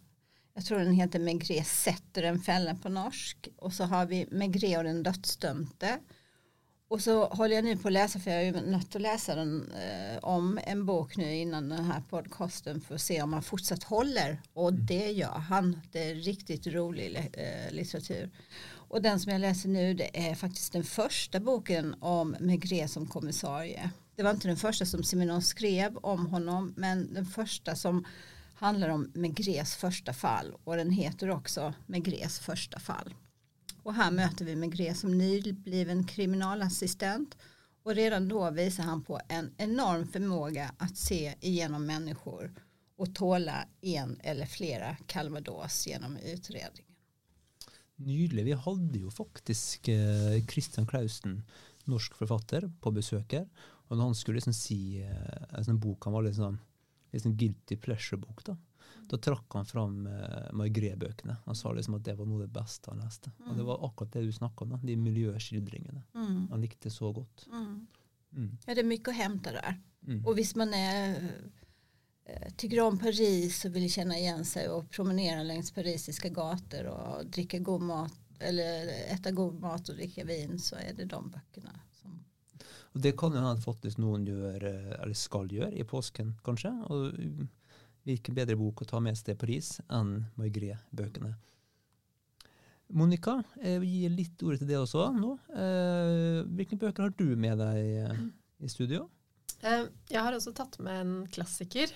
Jeg 0.56 0.64
tror 0.64 0.78
den 0.80 0.96
heter 0.96 1.20
'Megret 1.20 1.66
setter 1.68 2.24
en 2.24 2.40
felle' 2.40 2.80
på 2.80 2.88
norsk. 2.88 3.50
Og 3.58 3.72
så 3.72 3.84
har 3.84 4.06
vi 4.06 4.24
«Megret 4.32 4.78
og 4.78 4.84
den 4.84 5.02
dødsdømte'. 5.04 6.00
Og 6.90 7.02
så 7.02 7.28
håller 7.36 7.54
jeg 7.54 7.64
nu 7.64 7.76
på 7.76 7.88
å 7.90 7.92
lese, 7.92 8.18
for 8.18 8.30
jeg 8.32 8.48
er 8.48 8.48
jo 8.48 8.64
nødt 8.72 8.88
til 8.90 9.00
å 9.00 9.04
lese 9.04 9.36
den 9.36 9.52
eh, 9.76 10.16
om 10.22 10.58
en 10.58 10.86
bok 10.88 11.16
nå 11.20 11.28
innan 11.44 11.68
denne 11.68 12.00
podkasten 12.10 12.80
podcasten 12.80 12.96
å 12.96 13.04
se 13.04 13.22
om 13.22 13.36
han 13.36 13.44
fortsatt 13.46 13.84
håller. 13.92 14.40
Og 14.56 14.72
det 14.88 15.12
gjør 15.20 15.48
han. 15.52 15.74
Det 15.92 16.00
er 16.00 16.24
riktig 16.24 16.62
rolig 16.74 17.12
eh, 17.14 17.68
litteratur. 17.76 18.32
Og 18.88 19.02
den 19.04 19.20
som 19.20 19.30
jeg 19.30 19.44
leser 19.44 19.68
nu 19.68 19.94
det 19.94 20.10
er 20.16 20.34
faktisk 20.34 20.72
den 20.72 20.82
første 20.82 21.38
boken 21.44 21.94
om 22.00 22.34
«Megret 22.40 22.90
som 22.90 23.06
kommissarie. 23.06 23.92
Det 24.20 24.24
var 24.24 24.30
inte 24.30 24.48
den 24.48 24.56
första 24.56 24.86
som 24.86 25.02
Simenon 25.02 25.42
skrev 25.42 25.96
om 25.96 26.26
honom 26.26 26.74
men 26.76 27.14
den 27.14 27.26
första 27.26 27.76
som 27.76 28.04
handlar 28.54 28.88
om 28.88 29.12
Megres 29.14 29.74
första 29.74 30.12
fall 30.12 30.54
och 30.64 30.76
den 30.76 30.90
heter 30.90 31.30
också 31.30 31.74
Megres 31.86 32.38
första 32.38 32.78
fall. 32.78 33.14
Och 33.82 33.94
här 33.94 34.10
möter 34.10 34.44
vi 34.44 34.56
Maigret 34.56 34.96
som 34.96 35.18
nybliven 35.18 36.06
kriminalassistent 36.06 37.36
och 37.82 37.94
redan 37.94 38.28
då 38.28 38.50
visar 38.50 38.82
han 38.82 39.02
på 39.02 39.20
en 39.28 39.54
enorm 39.56 40.08
förmåga 40.08 40.74
att 40.78 40.96
se 40.96 41.34
igenom 41.40 41.86
människor 41.86 42.54
och 42.96 43.14
tåla 43.14 43.68
en 43.80 44.20
eller 44.22 44.46
flera 44.46 44.96
calvados 45.06 45.86
genom 45.86 46.16
utredningen. 46.16 46.94
Nydelig. 47.96 48.44
Vi 48.44 48.52
hadde 48.52 48.98
jo 48.98 49.10
faktisk 49.10 49.88
eh, 49.88 50.46
Christian 50.48 50.86
Clausen, 50.86 51.42
norsk 51.84 52.14
forfatter, 52.14 52.72
på 52.80 52.90
besøk. 52.90 53.34
Og 53.90 53.98
når 53.98 54.10
han 54.10 54.18
skulle 54.18 54.38
liksom 54.38 54.54
si 54.54 54.80
altså 55.02 55.58
en 55.58 55.68
sånn 55.72 55.82
bok 55.82 56.06
han 56.06 56.14
var 56.14 56.26
liksom, 56.28 56.58
liksom 57.10 57.36
guilty 57.36 57.76
pleasure-bok, 57.82 58.44
da, 58.46 58.54
da 59.10 59.18
trakk 59.18 59.56
han 59.58 59.66
fram 59.66 60.04
uh, 60.06 60.46
Maigret-bøkene. 60.56 61.40
Han 61.44 61.58
sa 61.58 61.72
liksom 61.74 61.98
at 61.98 62.06
det 62.06 62.14
var 62.18 62.28
noe 62.30 62.38
av 62.40 62.46
det 62.46 62.54
beste 62.54 62.92
han 62.92 63.02
leste. 63.02 63.32
Og 63.48 63.58
det 63.58 63.66
var 63.66 63.82
akkurat 63.88 64.14
det 64.14 64.28
du 64.28 64.34
snakka 64.36 64.66
om, 64.66 64.76
da, 64.76 64.82
de 64.86 64.98
miljøskildringene. 64.98 66.04
Mm. 66.14 66.44
Han 66.52 66.62
likte 66.62 66.92
så 66.94 67.10
godt. 67.16 67.48
Mm. 67.50 67.72
Mm. 68.30 68.52
Ja, 68.66 68.76
det 68.76 68.84
er 68.84 68.92
mye 68.92 69.10
å 69.10 69.16
hente 69.16 69.56
der. 69.58 69.80
Mm. 70.06 70.22
hvis 70.24 70.38
visst 70.38 70.56
man 70.56 70.70
er 70.72 71.18
til 72.30 72.52
tycker 72.56 72.80
om 72.80 72.98
Paris 72.98 73.64
och 73.64 73.76
vill 73.76 73.90
känna 73.90 74.18
igen 74.18 74.44
sig 74.44 74.68
och 74.68 74.90
promenera 74.90 75.42
längs 75.42 75.72
parisiske 75.72 76.28
gator 76.28 76.84
och 76.84 77.26
dricka 77.26 77.58
god 77.58 77.82
mat 77.82 78.12
eller 78.38 78.88
äta 78.88 79.30
god 79.30 79.60
mat 79.60 79.88
och 79.88 79.94
dricka 79.94 80.24
vin 80.24 80.58
så 80.58 80.76
är 80.76 80.92
det 80.96 81.04
de 81.04 81.30
böckerna. 81.30 81.80
Og 82.94 83.02
det 83.04 83.12
kan 83.18 83.34
jo 83.34 83.42
hende 83.44 83.62
faktisk 83.62 84.00
noen 84.02 84.24
gjør, 84.26 84.64
eh, 84.66 84.94
eller 84.98 85.14
skal 85.18 85.50
gjøre, 85.52 85.70
i 85.78 85.86
påsken, 85.86 86.34
kanskje. 86.46 86.72
Og 86.90 87.14
mm, 87.14 87.46
hvilken 88.08 88.34
bedre 88.34 88.56
bok 88.58 88.82
å 88.82 88.88
ta 88.90 89.00
med 89.02 89.18
seg 89.18 89.30
til 89.30 89.38
Paris 89.42 89.76
enn 89.88 90.16
Maigret-bøkene. 90.40 91.36
Monica, 92.90 93.36
jeg 93.62 93.84
gir 93.86 94.10
litt 94.10 94.42
ordet 94.42 94.64
til 94.64 94.70
deg 94.72 94.80
også 94.80 95.06
nå. 95.14 95.36
Eh, 95.54 96.40
hvilke 96.58 96.78
bøker 96.80 97.06
har 97.06 97.14
du 97.14 97.28
med 97.38 97.60
deg 97.62 97.78
eh, 98.02 98.24
i 98.66 98.70
studio? 98.72 99.04
Eh, 99.62 99.86
Jeg 100.10 100.24
har 100.26 100.34
også 100.34 100.54
tatt 100.56 100.80
med 100.82 101.04
en 101.04 101.14
klassiker. 101.30 101.92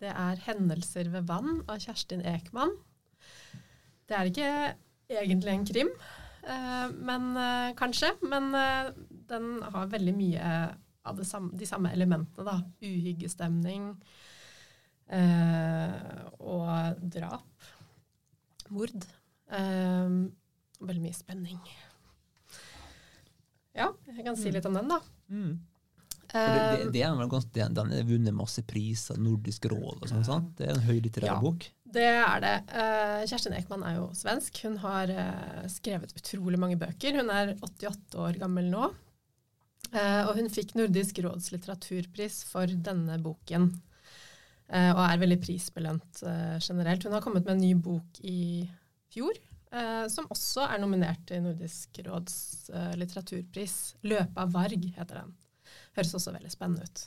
Det 0.00 0.08
er 0.08 0.40
'Hendelser 0.40 1.10
ved 1.12 1.28
vann' 1.28 1.60
av 1.68 1.78
Kjerstin 1.78 2.22
Ekman. 2.24 2.72
Det 4.08 4.16
er 4.16 4.30
ikke 4.30 4.52
egentlig 5.10 5.52
en 5.52 5.66
krim, 5.68 5.90
eh, 6.48 6.88
men 6.90 7.36
eh, 7.36 7.74
kanskje. 7.78 8.14
Men 8.26 8.54
eh, 8.54 8.90
den 9.30 9.62
har 9.74 9.86
veldig 9.92 10.14
mye 10.16 10.52
av 11.08 11.16
det 11.16 11.24
samme, 11.28 11.54
de 11.56 11.66
samme 11.68 11.92
elementene. 11.96 12.44
da. 12.44 12.58
Uhyggestemning 12.84 13.94
eh, 15.08 16.26
og 16.38 17.00
drap. 17.14 17.70
Mord. 18.70 19.06
Eh, 19.50 20.12
veldig 20.80 21.02
mye 21.06 21.16
spenning. 21.16 21.58
Ja, 23.76 23.88
jeg 24.10 24.24
kan 24.26 24.36
si 24.38 24.50
litt 24.52 24.66
om 24.66 24.74
den, 24.76 24.88
da. 24.90 25.00
Mm. 25.30 25.58
Det, 26.30 26.38
det, 26.38 26.82
Eh, 26.86 26.90
det 26.94 27.00
vel 27.18 27.28
ganske, 27.30 27.64
den, 27.74 27.90
har 27.90 28.04
vunnet 28.06 28.34
masse 28.36 28.62
priser, 28.62 29.16
Nordisk 29.18 29.64
råd 29.72 29.96
og 30.04 30.08
sånn. 30.12 30.24
sant? 30.24 30.52
Det 30.58 30.68
er 30.68 30.76
en 30.76 30.84
høylitterær 30.86 31.26
Ja. 31.32 31.40
bok. 31.42 31.66
Det 31.90 32.04
er 32.06 32.40
det. 32.44 32.52
Eh, 32.70 33.24
Kjerstin 33.26 33.56
Ekman 33.58 33.82
er 33.82 33.96
jo 33.96 34.04
svensk. 34.14 34.60
Hun 34.62 34.76
har 34.78 35.10
eh, 35.10 35.66
skrevet 35.66 36.14
utrolig 36.14 36.56
mange 36.58 36.78
bøker. 36.78 37.16
Hun 37.18 37.30
er 37.34 37.56
88 37.58 38.14
år 38.14 38.38
gammel 38.38 38.70
nå. 38.70 38.92
Eh, 39.90 40.22
og 40.28 40.36
hun 40.38 40.50
fikk 40.52 40.76
Nordisk 40.78 41.18
råds 41.24 41.50
litteraturpris 41.54 42.42
for 42.46 42.70
denne 42.70 43.18
boken. 43.22 43.70
Eh, 44.70 44.90
og 44.94 45.02
er 45.02 45.22
veldig 45.22 45.38
prisbelønt 45.42 46.22
eh, 46.22 46.58
generelt. 46.62 47.06
Hun 47.06 47.16
har 47.16 47.24
kommet 47.24 47.46
med 47.46 47.56
en 47.56 47.64
ny 47.64 47.72
bok 47.74 48.20
i 48.22 48.68
fjor, 49.10 49.46
som 50.10 50.26
også 50.34 50.64
er 50.66 50.80
nominert 50.82 51.20
til 51.28 51.44
Nordisk 51.44 52.00
råds 52.02 52.70
litteraturpris. 52.98 53.74
'Løpe 54.02 54.42
av 54.42 54.50
varg' 54.50 54.88
heter 54.96 55.20
den. 55.20 55.28
Høres 55.94 56.14
også 56.18 56.32
veldig 56.34 56.50
spennende 56.50 56.88
ut. 56.88 57.04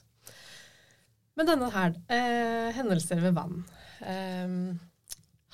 Men 1.35 1.49
denne 1.49 1.67
her, 1.73 1.97
eh, 2.07 2.71
'Hendelser 2.71 3.19
ved 3.19 3.35
vann'. 3.35 3.65
Eh, 3.99 4.79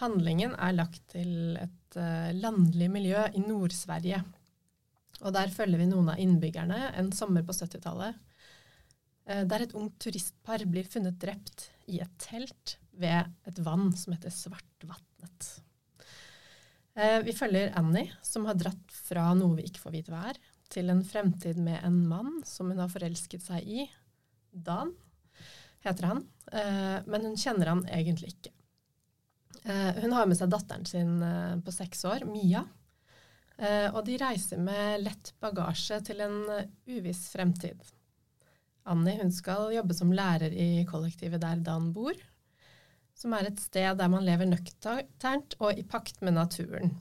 handlingen 0.03 0.53
er 0.53 0.77
lagt 0.77 1.01
til 1.09 1.57
et 1.57 1.97
landlig 2.37 2.91
miljø 2.93 3.25
i 3.33 3.41
Nord-Sverige. 3.41 4.21
Og 5.19 5.35
der 5.35 5.51
følger 5.51 5.81
vi 5.81 5.87
noen 5.89 6.13
av 6.13 6.19
innbyggerne 6.21 6.93
en 6.99 7.11
sommer 7.15 7.43
på 7.45 7.55
70-tallet. 7.55 8.17
Eh, 9.29 9.43
der 9.47 9.65
et 9.65 9.75
ungt 9.77 9.97
turistpar 10.01 10.63
blir 10.69 10.87
funnet 10.89 11.19
drept 11.21 11.69
i 11.91 11.99
et 12.03 12.13
telt 12.21 12.77
ved 12.99 13.29
et 13.49 13.59
vann 13.65 13.91
som 13.97 14.15
heter 14.15 14.33
Svartvatnet. 14.33 15.49
Eh, 16.99 17.19
vi 17.25 17.35
følger 17.35 17.75
Annie, 17.79 18.09
som 18.25 18.47
har 18.49 18.57
dratt 18.59 18.95
fra 19.05 19.29
noe 19.37 19.59
vi 19.59 19.67
ikke 19.69 19.83
får 19.83 19.95
vite 19.97 20.13
hva 20.13 20.23
er, 20.31 20.39
til 20.69 20.91
en 20.91 21.03
fremtid 21.05 21.59
med 21.61 21.79
en 21.85 22.01
mann 22.09 22.39
som 22.45 22.71
hun 22.71 22.81
har 22.81 22.91
forelsket 22.91 23.45
seg 23.45 23.67
i. 23.67 23.85
Dan 24.49 24.95
heter 25.85 26.09
han, 26.09 26.25
eh, 26.51 26.97
men 27.05 27.29
hun 27.29 27.37
kjenner 27.39 27.73
han 27.75 27.85
egentlig 27.87 28.33
ikke. 28.35 28.55
Hun 29.69 30.13
har 30.15 30.25
med 30.25 30.37
seg 30.39 30.49
datteren 30.49 30.85
sin 30.87 31.19
på 31.65 31.71
seks 31.75 32.05
år, 32.07 32.23
Mia, 32.25 32.61
og 33.91 34.05
de 34.07 34.15
reiser 34.21 34.59
med 34.61 35.03
lett 35.03 35.33
bagasje 35.43 35.99
til 36.07 36.21
en 36.23 36.37
eh, 36.53 36.67
uviss 36.95 37.25
fremtid. 37.33 37.81
Annie 38.89 39.19
hun 39.19 39.31
skal 39.35 39.73
jobbe 39.75 39.95
som 39.97 40.13
lærer 40.15 40.53
i 40.55 40.85
kollektivet 40.89 41.41
der 41.43 41.59
Dan 41.65 41.91
bor, 41.93 42.15
som 43.19 43.35
er 43.35 43.49
et 43.49 43.59
sted 43.59 43.99
der 43.99 44.11
man 44.11 44.23
lever 44.25 44.47
nøkternt 44.47 45.57
og 45.59 45.75
i 45.77 45.83
pakt 45.83 46.21
med 46.23 46.37
naturen. 46.37 46.95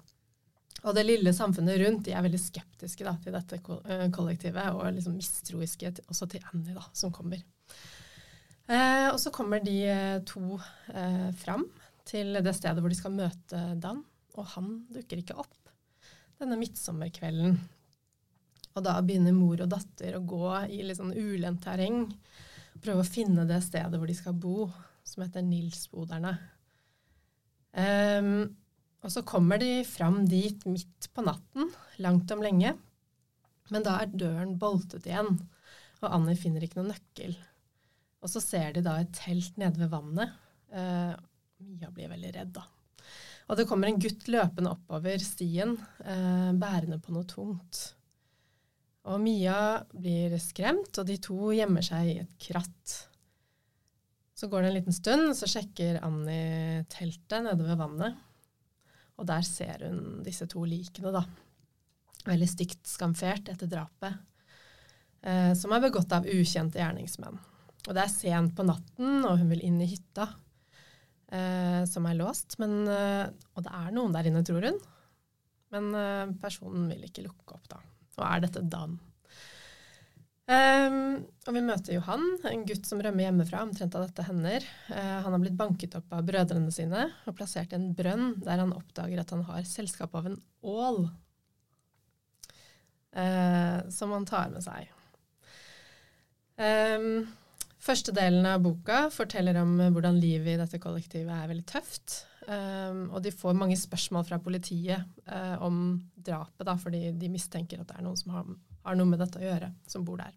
Og 0.83 0.95
det 0.95 1.07
lille 1.07 1.33
samfunnet 1.35 1.79
rundt 1.81 2.05
de 2.07 2.15
er 2.15 2.27
veldig 2.27 2.41
skeptiske 2.43 3.07
da, 3.07 3.15
til 3.23 3.35
dette 3.35 3.59
kollektivet, 4.15 4.75
og 4.75 4.93
liksom 4.95 5.17
mistroiske 5.19 5.91
også 6.07 6.29
til 6.31 6.45
Annie, 6.53 6.75
da, 6.77 6.85
som 6.95 7.15
kommer. 7.15 7.43
Eh, 8.69 9.09
og 9.09 9.19
så 9.23 9.33
kommer 9.35 9.63
de 9.65 9.79
to 10.29 10.59
eh, 10.93 11.31
fram 11.39 11.65
til 12.09 12.39
det 12.43 12.55
stedet 12.57 12.83
hvor 12.83 12.93
de 12.93 12.99
skal 12.99 13.15
møte 13.15 13.63
Dan, 13.83 14.03
og 14.35 14.53
han 14.55 14.75
dukker 14.95 15.23
ikke 15.23 15.39
opp 15.39 15.68
denne 16.39 16.59
midtsommerkvelden. 16.61 17.57
Og 18.77 18.85
da 18.87 18.99
begynner 19.03 19.35
mor 19.35 19.59
og 19.65 19.73
datter 19.73 20.15
å 20.17 20.25
gå 20.29 20.53
i 20.71 20.85
litt 20.87 21.01
sånn 21.01 21.17
ulendt 21.17 21.65
terreng. 21.65 22.05
Prøve 22.79 23.03
å 23.03 23.09
finne 23.09 23.47
det 23.49 23.59
stedet 23.65 23.99
hvor 23.99 24.11
de 24.11 24.15
skal 24.15 24.37
bo, 24.39 24.69
som 25.03 25.25
heter 25.25 25.43
Nilsboderne. 25.43 26.37
Um, 27.79 28.31
og 29.03 29.13
så 29.15 29.23
kommer 29.27 29.61
de 29.63 29.83
fram 29.87 30.25
dit 30.31 30.65
midt 30.69 31.11
på 31.15 31.25
natten, 31.27 31.73
langt 32.03 32.31
om 32.35 32.43
lenge. 32.45 32.75
Men 33.73 33.85
da 33.85 33.99
er 34.03 34.15
døren 34.15 34.57
boltet 34.61 35.07
igjen, 35.11 35.37
og 36.01 36.11
Annie 36.15 36.39
finner 36.39 36.65
ikke 36.65 36.81
noen 36.81 36.95
nøkkel. 36.95 37.35
Og 38.23 38.31
så 38.33 38.43
ser 38.43 38.75
de 38.75 38.83
da 38.87 38.97
et 39.03 39.13
telt 39.15 39.59
nede 39.61 39.83
ved 39.83 39.93
vannet. 39.93 40.35
Uh, 40.71 41.15
Mia 41.67 41.91
blir 41.95 42.11
veldig 42.11 42.35
redd, 42.35 42.55
da. 42.55 42.65
Og 43.49 43.57
det 43.57 43.65
kommer 43.69 43.89
en 43.89 44.01
gutt 44.01 44.27
løpende 44.29 44.75
oppover 44.75 45.23
stien, 45.25 45.77
eh, 46.05 46.51
bærende 46.53 47.01
på 47.01 47.15
noe 47.17 47.25
tungt. 47.29 47.95
Og 49.09 49.21
Mia 49.25 49.85
blir 49.89 50.37
skremt, 50.43 50.93
og 51.01 51.07
de 51.09 51.17
to 51.17 51.53
gjemmer 51.57 51.85
seg 51.85 52.11
i 52.11 52.19
et 52.21 52.35
kratt. 52.51 52.97
Så 54.37 54.51
går 54.51 54.63
det 54.63 54.69
en 54.69 54.77
liten 54.77 54.95
stund, 54.95 55.33
så 55.35 55.49
sjekker 55.49 56.03
Annie 56.05 56.85
teltet 56.93 57.47
nede 57.47 57.65
ved 57.65 57.81
vannet. 57.81 58.19
Og 59.19 59.27
der 59.27 59.43
ser 59.43 59.81
hun 59.89 60.21
disse 60.23 60.47
to 60.47 60.63
likene, 60.69 61.11
da. 61.11 61.25
Veldig 62.29 62.49
stygt 62.51 62.85
skamfert 62.87 63.49
etter 63.51 63.71
drapet. 63.71 64.21
Eh, 65.23 65.55
som 65.59 65.73
er 65.73 65.83
begått 65.83 66.13
av 66.15 66.29
ukjente 66.29 66.79
gjerningsmenn. 66.79 67.41
Og 67.89 67.97
det 67.97 68.05
er 68.05 68.13
sent 68.13 68.55
på 68.55 68.67
natten, 68.69 69.25
og 69.25 69.41
hun 69.41 69.49
vil 69.51 69.65
inn 69.65 69.81
i 69.83 69.89
hytta, 69.89 70.29
eh, 71.33 71.83
som 71.89 72.07
er 72.09 72.19
låst. 72.19 72.59
Men, 72.63 72.81
eh, 72.89 73.27
og 73.55 73.67
det 73.67 73.75
er 73.81 73.93
noen 73.97 74.15
der 74.17 74.31
inne, 74.31 74.45
tror 74.47 74.69
hun. 74.69 74.81
Men 75.75 75.93
eh, 75.95 76.33
personen 76.43 76.89
vil 76.91 77.05
ikke 77.09 77.27
lukke 77.27 77.57
opp, 77.57 77.69
da. 77.71 77.83
Og 78.19 78.25
er 78.27 78.43
dette 78.47 78.65
Dan? 78.67 78.99
Um, 80.49 81.27
og 81.45 81.53
vi 81.53 81.61
møter 81.61 81.93
Johan, 81.93 82.23
en 82.49 82.63
gutt 82.65 82.87
som 82.89 83.03
rømmer 83.05 83.27
hjemmefra 83.27 83.61
omtrent 83.67 83.93
av 83.99 84.07
dette 84.07 84.25
hender. 84.25 84.65
Uh, 84.89 85.19
han 85.21 85.35
har 85.35 85.43
blitt 85.43 85.59
banket 85.59 85.93
opp 85.99 86.15
av 86.17 86.25
brødrene 86.25 86.73
sine 86.73 87.03
og 87.29 87.37
plassert 87.37 87.75
i 87.75 87.77
en 87.77 87.91
brønn 87.97 88.31
der 88.41 88.63
han 88.63 88.73
oppdager 88.73 89.21
at 89.21 89.35
han 89.35 89.45
har 89.45 89.69
selskap 89.69 90.17
av 90.17 90.31
en 90.31 90.39
ål 90.65 91.03
uh, 93.13 93.85
som 93.93 94.17
han 94.17 94.25
tar 94.31 94.49
med 94.55 94.65
seg. 94.65 94.89
Um, 96.57 97.29
første 97.83 98.15
delen 98.15 98.47
av 98.49 98.63
boka 98.65 99.07
forteller 99.15 99.59
om 99.61 99.77
hvordan 99.95 100.19
livet 100.21 100.55
i 100.55 100.61
dette 100.61 100.81
kollektivet 100.83 101.35
er 101.35 101.51
veldig 101.51 101.67
tøft. 101.69 102.25
Um, 102.49 103.11
og 103.13 103.21
de 103.25 103.33
får 103.35 103.57
mange 103.59 103.77
spørsmål 103.77 104.25
fra 104.25 104.39
politiet 104.41 105.05
uh, 105.29 105.57
om 105.65 105.99
drapet, 106.15 106.65
da, 106.65 106.79
fordi 106.81 107.11
de 107.19 107.29
mistenker 107.29 107.83
at 107.83 107.91
det 107.91 107.99
er 107.99 108.07
noen 108.07 108.17
som 108.17 108.33
har 108.33 108.47
har 108.89 108.99
noe 108.99 109.11
med 109.11 109.21
dette 109.23 109.41
å 109.41 109.45
gjøre, 109.45 109.73
som 109.89 110.07
bor 110.07 110.21
der. 110.23 110.35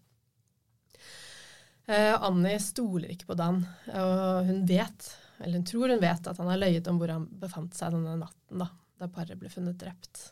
Uh, 1.88 2.14
Annie 2.28 2.60
stoler 2.62 3.12
ikke 3.12 3.32
på 3.32 3.38
Dan, 3.38 3.64
og 3.90 4.46
hun 4.48 4.62
vet, 4.68 5.08
eller 5.40 5.58
hun 5.58 5.66
tror 5.68 5.92
hun 5.92 6.02
vet, 6.02 6.28
at 6.28 6.38
han 6.38 6.52
har 6.52 6.60
løyet 6.60 6.88
om 6.90 7.00
hvor 7.00 7.12
han 7.14 7.26
befant 7.42 7.74
seg 7.76 7.96
denne 7.96 8.14
natten 8.20 8.62
da, 8.62 8.68
da 9.00 9.10
paret 9.12 9.40
ble 9.40 9.50
funnet 9.52 9.80
drept. 9.80 10.28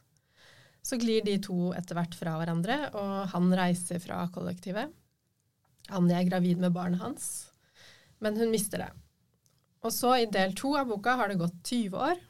Så 0.86 0.96
glir 1.00 1.24
de 1.26 1.36
to 1.42 1.72
etter 1.76 1.98
hvert 1.98 2.14
fra 2.16 2.38
hverandre, 2.40 2.78
og 2.96 3.32
han 3.34 3.50
reiser 3.56 4.00
fra 4.00 4.22
kollektivet. 4.32 4.94
Annie 5.96 6.18
er 6.18 6.29
gravid 6.29 6.61
med 6.62 6.74
barnet 6.74 7.03
hans, 7.03 7.29
men 8.20 8.37
hun 8.38 8.53
mister 8.53 8.85
det. 8.85 8.90
Og 9.87 9.94
så, 9.94 10.12
i 10.20 10.29
del 10.29 10.53
to 10.59 10.74
av 10.76 10.90
boka, 10.90 11.16
har 11.16 11.31
det 11.31 11.40
gått 11.40 11.57
20 11.64 11.96
år. 11.96 12.20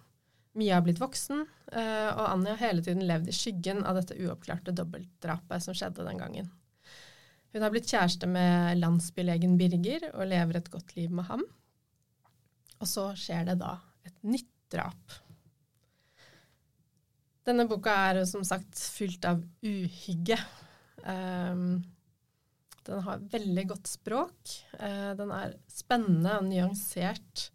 Mia 0.59 0.77
har 0.77 0.85
blitt 0.87 1.03
voksen, 1.03 1.45
eh, 1.73 2.09
og 2.11 2.25
Annie 2.29 2.55
har 2.55 2.63
hele 2.63 2.83
tiden 2.87 3.07
levd 3.07 3.31
i 3.31 3.35
skyggen 3.35 3.85
av 3.87 3.99
dette 3.99 4.19
uoppklarte 4.19 4.75
dobbeltdrapet 4.75 5.65
som 5.65 5.77
skjedde 5.77 6.07
den 6.07 6.21
gangen. 6.23 6.51
Hun 7.51 7.65
har 7.67 7.73
blitt 7.75 7.91
kjæreste 7.91 8.29
med 8.31 8.79
landsbylegen 8.79 9.57
Birger 9.59 10.13
og 10.13 10.29
lever 10.31 10.61
et 10.61 10.71
godt 10.71 10.95
liv 10.95 11.11
med 11.11 11.27
ham. 11.27 11.43
Og 12.81 12.89
så 12.89 13.11
skjer 13.19 13.49
det 13.51 13.59
da 13.63 13.75
et 14.07 14.17
nytt 14.27 14.51
drap. 14.71 15.19
Denne 17.47 17.67
boka 17.67 17.93
er 18.11 18.23
som 18.31 18.45
sagt 18.47 18.79
fylt 18.95 19.27
av 19.27 19.43
uhygge. 19.67 20.39
Um, 21.03 21.81
den 22.91 23.05
har 23.07 23.23
veldig 23.33 23.65
godt 23.71 23.91
språk. 23.91 24.55
Eh, 24.79 25.13
den 25.19 25.33
er 25.35 25.57
spennende 25.71 26.39
og 26.41 26.49
nyansert. 26.49 27.51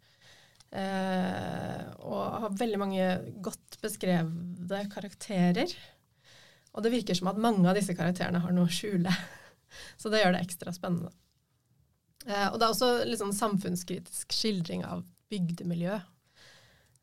Eh, 0.76 1.82
og 2.02 2.40
har 2.42 2.56
veldig 2.58 2.80
mange 2.80 3.10
godt 3.44 3.78
beskrevne 3.82 4.82
karakterer. 4.92 5.72
Og 6.76 6.84
det 6.84 6.92
virker 6.92 7.16
som 7.16 7.30
at 7.30 7.40
mange 7.40 7.68
av 7.68 7.78
disse 7.78 7.94
karakterene 7.96 8.42
har 8.42 8.52
noe 8.52 8.68
å 8.68 8.72
skjule. 8.72 9.12
Så 10.00 10.12
det 10.12 10.22
gjør 10.22 10.36
det 10.36 10.42
ekstra 10.44 10.74
spennende. 10.76 11.12
Eh, 12.26 12.48
og 12.50 12.58
det 12.58 12.66
er 12.66 12.72
også 12.72 12.90
sånn 13.22 13.36
samfunnskritisk 13.36 14.34
skildring 14.34 14.84
av 14.88 15.04
bygdemiljø. 15.32 16.00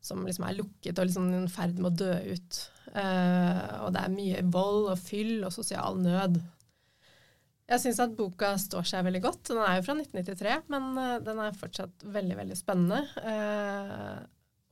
Som 0.04 0.26
liksom 0.28 0.44
er 0.46 0.58
lukket 0.58 0.98
og 0.98 1.08
liksom 1.08 1.30
i 1.32 1.44
ferd 1.52 1.78
med 1.80 1.94
å 1.94 1.98
dø 2.04 2.14
ut. 2.34 2.60
Eh, 2.92 3.62
og 3.82 3.94
det 3.94 4.02
er 4.04 4.12
mye 4.14 4.42
vold 4.52 4.90
og 4.92 5.00
fyll 5.00 5.38
og 5.46 5.54
sosial 5.54 5.96
nød. 6.02 6.38
Jeg 7.64 7.80
syns 7.80 8.00
at 8.04 8.16
boka 8.16 8.52
står 8.60 8.84
seg 8.90 9.06
veldig 9.06 9.22
godt. 9.24 9.42
Den 9.48 9.62
er 9.64 9.78
jo 9.78 9.86
fra 9.86 9.96
1993, 9.96 10.56
men 10.74 10.88
uh, 11.00 11.16
den 11.24 11.40
er 11.40 11.56
fortsatt 11.56 12.04
veldig, 12.16 12.36
veldig 12.42 12.58
spennende. 12.58 13.00
Uh, 13.24 14.20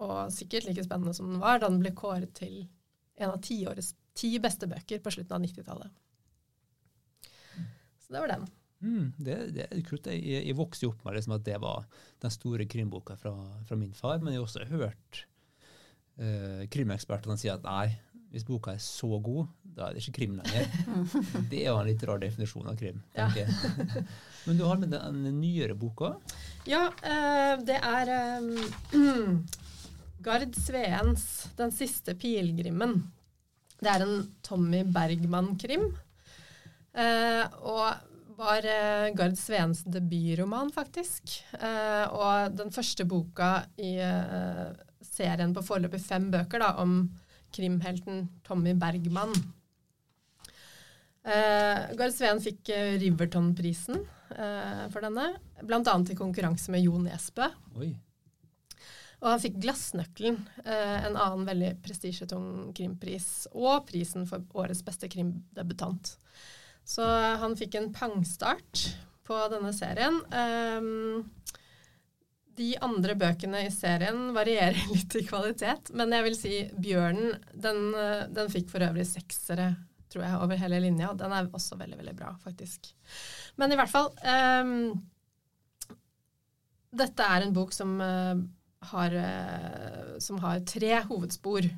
og 0.03 0.33
sikkert 0.35 0.67
like 0.69 0.85
spennende 0.85 1.15
som 1.17 1.31
den 1.31 1.41
var 1.43 1.63
da 1.63 1.71
den 1.71 1.81
ble 1.83 1.95
kåret 1.97 2.35
til 2.37 2.65
en 3.23 3.31
av 3.31 3.41
tiårets 3.45 3.93
ti 4.19 4.35
beste 4.43 4.69
bøker 4.69 5.01
på 5.01 5.13
slutten 5.15 5.39
av 5.39 5.45
90-tallet. 5.45 5.95
Så 8.03 8.13
det 8.13 8.21
var 8.21 8.33
den. 8.35 8.47
Mm, 8.83 9.13
det, 9.17 9.37
det, 9.55 9.67
er 9.69 9.83
kult. 9.87 10.09
Jeg, 10.11 10.43
jeg 10.43 10.59
vokste 10.59 10.89
opp 10.91 11.05
med 11.07 11.17
liksom 11.17 11.37
at 11.37 11.45
det 11.47 11.59
var 11.63 11.87
den 12.23 12.35
store 12.35 12.67
krimboka 12.69 13.17
fra, 13.21 13.33
fra, 13.69 13.79
min 13.79 13.95
far, 13.97 14.19
men 14.21 14.35
jeg 14.35 14.43
har 14.43 14.49
også 14.49 14.67
hørt 14.73 15.23
eh, 16.19 16.65
krimekspertene 16.73 17.39
si 17.41 17.51
at 17.53 17.63
nei, 17.65 17.95
hvis 18.33 18.47
boka 18.49 18.73
er 18.73 18.81
så 18.81 19.19
god, 19.21 19.49
da 19.77 19.87
er 19.87 19.95
det 19.95 20.03
ikke 20.03 20.23
krim 20.23 20.39
lenger. 20.39 20.69
Det 21.51 21.59
er 21.61 21.67
jo 21.69 21.79
en 21.79 21.89
litt 21.89 22.05
rar 22.09 22.21
definisjon 22.23 22.69
av 22.71 22.79
krim. 22.81 23.03
tenker 23.13 23.43
ja. 23.43 23.49
jeg. 23.49 24.05
Men 24.47 24.59
du 24.59 24.65
har 24.67 24.79
med 24.81 24.93
deg 24.95 25.05
en 25.05 25.27
nyere 25.37 25.77
bok 25.79 26.01
òg? 26.09 26.37
Ja, 26.67 26.87
uh, 26.89 27.61
det 27.63 27.77
er 27.77 28.13
um, 28.41 28.57
Gard 30.25 30.57
Sveens 30.57 31.27
'Den 31.59 31.75
siste 31.77 32.17
pilegrimen'. 32.17 33.03
Det 33.83 33.91
er 33.91 34.05
en 34.07 34.25
Tommy 34.47 34.81
Bergman-krim. 34.87 35.91
Uh, 36.97 37.45
og 37.61 38.39
var 38.39 38.65
Gard 39.15 39.37
Sveens 39.37 39.83
debutroman, 39.85 40.73
faktisk. 40.73 41.37
og 41.53 42.57
den 42.57 42.73
første 42.73 43.05
boka 43.07 43.67
i 43.77 43.93
serien 45.05 45.53
på 45.55 45.63
foreløpig 45.63 46.01
fem 46.01 46.31
bøker 46.33 46.65
da, 46.65 46.71
om 46.83 47.05
krimhelten 47.55 48.27
Tommy 48.47 48.75
Bergman. 48.79 49.35
Eh, 51.23 51.93
Gard 51.95 52.15
Sveen 52.17 52.41
fikk 52.43 52.73
uh, 52.75 52.95
Riverton-prisen 52.99 54.01
eh, 54.35 54.87
for 54.91 55.05
denne, 55.05 55.29
bl.a. 55.63 55.83
i 56.11 56.17
konkurranse 56.19 56.73
med 56.75 56.83
Jo 56.83 56.99
Nesbø. 56.99 57.47
Oi. 57.79 57.93
Og 59.23 59.29
han 59.31 59.43
fikk 59.43 59.61
Glassnøkkelen, 59.63 60.41
eh, 60.65 60.97
en 61.07 61.15
annen 61.15 61.47
veldig 61.47 61.77
prestisjetung 61.85 62.73
krimpris, 62.75 63.47
og 63.55 63.87
prisen 63.87 64.27
for 64.27 64.43
årets 64.59 64.83
beste 64.83 65.07
krimdebutant. 65.13 66.17
Så 66.83 67.07
han 67.39 67.55
fikk 67.59 67.77
en 67.79 67.93
pangstart 67.95 68.89
på 69.23 69.39
denne 69.53 69.71
serien. 69.77 70.19
Um, 70.35 71.31
de 72.59 72.73
andre 72.85 73.15
bøkene 73.19 73.65
i 73.67 73.71
serien 73.73 74.31
varierer 74.37 74.79
litt 74.95 75.17
i 75.19 75.25
kvalitet, 75.27 75.93
men 75.97 76.13
jeg 76.17 76.27
vil 76.27 76.37
si 76.39 76.59
Bjørnen 76.77 77.39
den, 77.55 77.95
den 78.35 78.53
fikk 78.53 78.71
for 78.73 78.85
øvrig 78.85 79.07
seksere 79.09 79.73
tror 80.13 80.27
jeg, 80.27 80.41
over 80.45 80.61
hele 80.61 80.81
linja. 80.85 81.13
Den 81.19 81.33
er 81.35 81.49
også 81.49 81.79
veldig, 81.81 81.99
veldig 82.01 82.17
bra, 82.19 82.33
faktisk. 82.43 82.91
Men 83.61 83.73
i 83.73 83.79
hvert 83.79 83.93
fall 83.93 84.11
um, 84.63 84.93
Dette 86.93 87.25
er 87.25 87.47
en 87.47 87.55
bok 87.57 87.73
som, 87.73 87.95
uh, 88.01 88.43
har, 88.93 89.17
uh, 89.17 90.19
som 90.21 90.41
har 90.45 90.65
tre 90.69 90.99
hovedspor. 91.09 91.69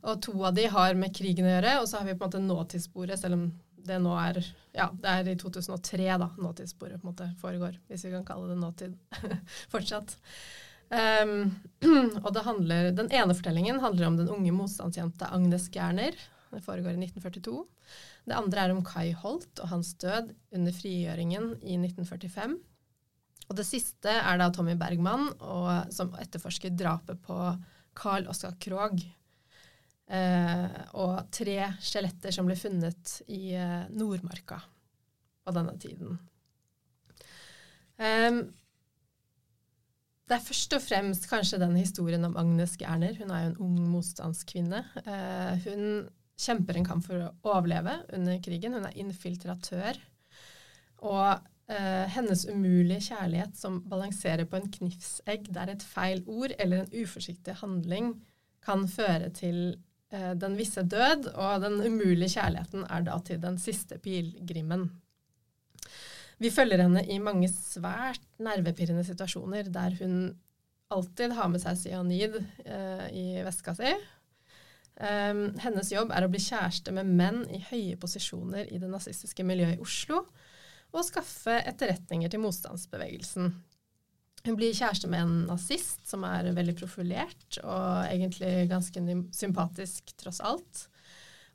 Og 0.00 0.22
to 0.24 0.32
av 0.48 0.56
de 0.56 0.64
har 0.72 0.96
med 0.96 1.12
krigen 1.16 1.44
å 1.44 1.52
gjøre, 1.52 1.74
og 1.82 1.90
så 1.90 2.00
har 2.00 2.08
vi 2.08 2.16
på 2.16 2.24
en 2.24 2.30
måte 2.30 2.46
nåtidssporet, 2.46 3.20
selv 3.20 3.36
om 3.36 3.50
det 3.86 4.00
nå 4.02 4.14
er 4.20 4.40
Ja, 4.76 4.88
det 4.94 5.12
er 5.12 5.28
i 5.32 5.36
2003 5.38 6.08
da 6.22 6.28
nåtidssporet 6.38 7.00
på 7.00 7.06
en 7.06 7.10
måte 7.10 7.28
foregår, 7.40 7.78
hvis 7.90 8.04
vi 8.06 8.12
kan 8.14 8.26
kalle 8.26 8.52
det 8.52 8.58
nåtid 8.60 8.94
fortsatt. 9.72 10.14
Um, 10.90 11.56
og 12.24 12.30
det 12.34 12.44
handler, 12.46 12.90
Den 12.94 13.10
ene 13.14 13.34
fortellingen 13.34 13.82
handler 13.82 14.08
om 14.08 14.16
den 14.18 14.30
unge 14.30 14.54
motstandsjenta 14.54 15.30
Agnes 15.34 15.68
Gerner. 15.74 16.14
Det 16.50 16.62
foregår 16.64 16.96
i 16.96 17.02
1942. 17.06 17.64
Det 18.26 18.36
andre 18.38 18.64
er 18.64 18.74
om 18.74 18.82
Kai 18.86 19.12
Holt 19.14 19.62
og 19.62 19.70
hans 19.70 19.92
død 20.02 20.32
under 20.54 20.74
frigjøringen 20.74 21.52
i 21.62 21.78
1945. 21.78 22.58
Og 23.50 23.58
det 23.58 23.66
siste 23.66 24.12
er 24.14 24.38
da 24.38 24.50
Tommy 24.54 24.76
Bergman, 24.78 25.32
og, 25.42 25.90
som 25.94 26.12
etterforsker 26.22 26.74
drapet 26.78 27.18
på 27.26 27.38
Carl 27.98 28.28
Oskar 28.30 28.54
Krogh. 28.62 29.02
Eh, 30.10 30.78
og 30.98 31.28
tre 31.30 31.68
skjeletter 31.78 32.34
som 32.34 32.48
ble 32.48 32.56
funnet 32.58 33.20
i 33.30 33.52
eh, 33.54 33.86
Nordmarka 33.94 34.58
på 35.44 35.52
denne 35.54 35.76
tiden. 35.80 36.18
Det 38.00 38.08
er 40.36 40.46
først 40.46 40.72
og 40.72 40.80
fremst 40.80 41.28
kanskje 41.28 41.58
den 41.60 41.76
historien 41.76 42.24
om 42.24 42.36
Agnes 42.40 42.78
Gerner. 42.80 43.12
Hun 43.18 43.32
er 43.34 43.42
jo 43.42 43.48
en 43.50 43.62
ung 43.66 43.74
motstandskvinne. 43.92 44.80
Uh, 45.04 45.52
hun 45.66 45.82
kjemper 46.40 46.78
en 46.78 46.86
kamp 46.86 47.04
for 47.04 47.26
å 47.26 47.34
overleve 47.50 47.94
under 48.16 48.40
krigen. 48.40 48.76
Hun 48.78 48.88
er 48.88 48.96
infiltratør. 49.02 50.00
Og 51.04 51.30
hennes 52.10 52.40
umulige 52.48 53.12
kjærlighet 53.12 53.54
som 53.54 53.76
balanserer 53.86 54.48
på 54.48 54.56
en 54.58 54.72
knivsegg 54.74 55.44
der 55.54 55.70
et 55.70 55.84
feil 55.86 56.24
ord 56.26 56.50
eller 56.56 56.80
en 56.80 57.04
uforsiktig 57.04 57.54
handling 57.60 58.06
kan 58.64 58.88
føre 58.90 59.28
til 59.36 59.76
den 60.10 60.56
visse 60.58 60.82
død, 60.82 61.28
og 61.38 61.62
den 61.62 61.76
umulige 61.86 62.32
kjærligheten 62.32 62.82
er 62.90 63.04
da 63.06 63.14
til 63.22 63.38
den 63.42 63.60
siste 63.62 63.98
pilegrimen. 64.02 64.88
Vi 66.40 66.48
følger 66.50 66.80
henne 66.80 67.02
i 67.04 67.18
mange 67.20 67.50
svært 67.52 68.22
nervepirrende 68.40 69.04
situasjoner 69.04 69.68
der 69.68 69.96
hun 69.98 70.14
alltid 70.90 71.34
har 71.36 71.50
med 71.52 71.62
seg 71.62 71.76
cyanid 71.78 72.38
eh, 72.64 73.06
i 73.12 73.24
veska 73.46 73.74
si. 73.78 73.90
Eh, 75.00 75.42
hennes 75.64 75.92
jobb 75.92 76.14
er 76.16 76.26
å 76.26 76.30
bli 76.32 76.40
kjæreste 76.42 76.94
med 76.96 77.10
menn 77.20 77.42
i 77.52 77.60
høye 77.68 77.98
posisjoner 78.00 78.72
i 78.72 78.80
det 78.80 78.88
nazistiske 78.90 79.44
miljøet 79.46 79.78
i 79.78 79.84
Oslo, 79.84 80.24
og 80.90 81.06
skaffe 81.06 81.60
etterretninger 81.70 82.32
til 82.32 82.42
motstandsbevegelsen. 82.42 83.52
Hun 84.46 84.56
blir 84.56 84.72
kjæreste 84.72 85.08
med 85.12 85.24
en 85.24 85.34
nazist 85.50 86.06
som 86.08 86.24
er 86.24 86.48
veldig 86.56 86.74
profilert 86.78 87.58
og 87.60 88.06
egentlig 88.06 88.70
ganske 88.70 89.02
sympatisk 89.36 90.14
tross 90.20 90.40
alt 90.40 90.86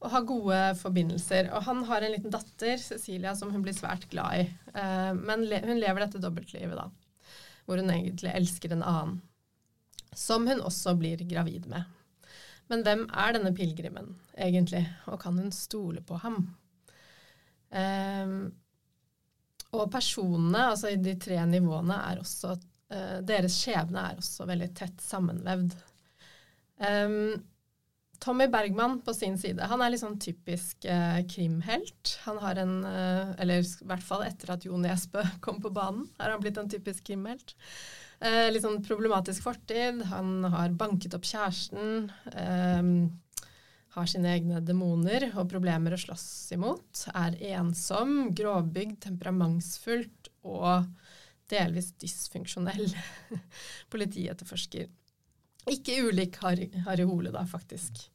og 0.06 0.12
har 0.14 0.28
gode 0.28 0.60
forbindelser. 0.80 1.50
Og 1.56 1.64
han 1.66 1.84
har 1.90 2.06
en 2.06 2.14
liten 2.14 2.34
datter, 2.34 2.78
Cecilia, 2.82 3.34
som 3.38 3.52
hun 3.54 3.64
blir 3.66 3.76
svært 3.76 4.08
glad 4.12 4.42
i. 4.42 4.44
Uh, 4.76 5.14
men 5.18 5.46
hun 5.50 5.80
lever 5.80 6.04
dette 6.04 6.22
dobbeltlivet, 6.22 6.78
da. 6.78 6.90
Hvor 7.66 7.82
hun 7.82 7.90
egentlig 7.90 8.34
elsker 8.36 8.76
en 8.76 8.86
annen. 8.86 9.22
Som 10.16 10.46
hun 10.48 10.62
også 10.64 10.94
blir 11.00 11.24
gravid 11.28 11.66
med. 11.72 11.88
Men 12.72 12.86
hvem 12.86 13.08
er 13.14 13.34
denne 13.36 13.54
pilegrimen, 13.56 14.14
egentlig? 14.38 14.84
Og 15.12 15.20
kan 15.22 15.38
hun 15.38 15.52
stole 15.54 16.02
på 16.06 16.20
ham? 16.22 16.38
Um, 17.76 18.38
og 19.76 19.90
personene, 19.92 20.70
altså 20.72 20.94
i 20.94 21.02
de 21.02 21.18
tre 21.20 21.42
nivåene, 21.50 21.98
er 22.12 22.22
også 22.22 22.56
uh, 22.94 23.20
Deres 23.26 23.58
skjebne 23.62 24.10
er 24.12 24.22
også 24.22 24.48
veldig 24.50 24.72
tett 24.78 25.04
sammenvevd. 25.04 25.76
Um, 26.76 27.36
Tommy 28.20 28.48
Bergman 28.48 29.02
på 29.02 29.14
sin 29.14 29.38
side, 29.38 29.68
han 29.70 29.82
er 29.84 29.92
litt 29.92 30.02
sånn 30.02 30.18
typisk 30.22 30.86
eh, 30.90 31.20
krimhelt. 31.30 32.16
Han 32.26 32.40
har 32.42 32.62
en, 32.62 32.78
eh, 32.88 33.34
eller 33.44 33.62
i 33.62 33.88
hvert 33.90 34.06
fall 34.06 34.24
etter 34.26 34.54
at 34.56 34.66
Jo 34.66 34.80
Nesbø 34.82 35.24
kom 35.46 35.60
på 35.64 35.74
banen, 35.76 36.08
har 36.20 36.34
han 36.34 36.44
blitt 36.44 36.60
en 36.62 36.72
typisk 36.72 37.06
krimhelt. 37.12 37.56
Eh, 38.24 38.48
litt 38.54 38.64
sånn 38.64 38.84
problematisk 38.86 39.46
fortid. 39.46 40.06
Han 40.14 40.48
har 40.54 40.74
banket 40.80 41.18
opp 41.18 41.28
kjæresten. 41.28 42.10
Eh, 42.32 42.92
har 43.96 44.12
sine 44.12 44.32
egne 44.34 44.60
demoner 44.66 45.30
og 45.36 45.48
problemer 45.52 45.94
å 45.96 46.00
slåss 46.00 46.56
imot. 46.56 47.06
Er 47.16 47.38
ensom, 47.54 48.32
grovbygd, 48.36 48.98
temperamentsfullt 49.06 50.32
og 50.44 50.90
delvis 51.52 51.92
dysfunksjonell 52.02 52.88
politietterforsker. 53.94 54.90
Ikke 55.72 56.02
ulik 56.06 56.38
Harry, 56.44 56.70
Harry 56.86 57.06
Hole, 57.08 57.32
da, 57.34 57.46
faktisk. 57.50 58.06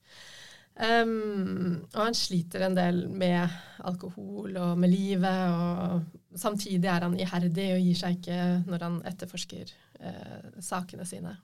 Um, 0.81 1.83
og 1.93 1.99
han 2.07 2.17
sliter 2.17 2.63
en 2.65 2.77
del 2.79 3.03
med 3.13 3.53
alkohol 3.85 4.55
og 4.57 4.79
med 4.81 4.93
livet, 4.93 5.51
og 5.53 6.39
samtidig 6.39 6.89
er 6.89 7.05
han 7.05 7.19
iherdig 7.19 7.67
og 7.75 7.83
gir 7.85 7.99
seg 7.99 8.17
ikke 8.17 8.39
når 8.71 8.85
han 8.87 9.01
etterforsker 9.11 9.73
uh, 10.01 10.61
sakene 10.65 11.05
sine. 11.09 11.35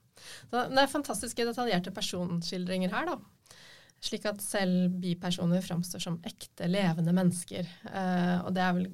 Så 0.48 0.62
det 0.70 0.80
er 0.80 0.92
fantastiske 0.92 1.48
detaljerte 1.48 1.92
personskildringer 1.92 2.94
her, 2.94 3.10
da. 3.10 3.18
Slik 4.06 4.24
at 4.28 4.40
selv 4.44 4.94
bipersoner 5.02 5.64
framstår 5.64 6.04
som 6.06 6.20
ekte, 6.24 6.68
levende 6.70 7.12
mennesker. 7.16 7.68
Uh, 7.90 8.46
og 8.46 8.54
det 8.56 8.62
er 8.62 8.78
vel 8.78 8.88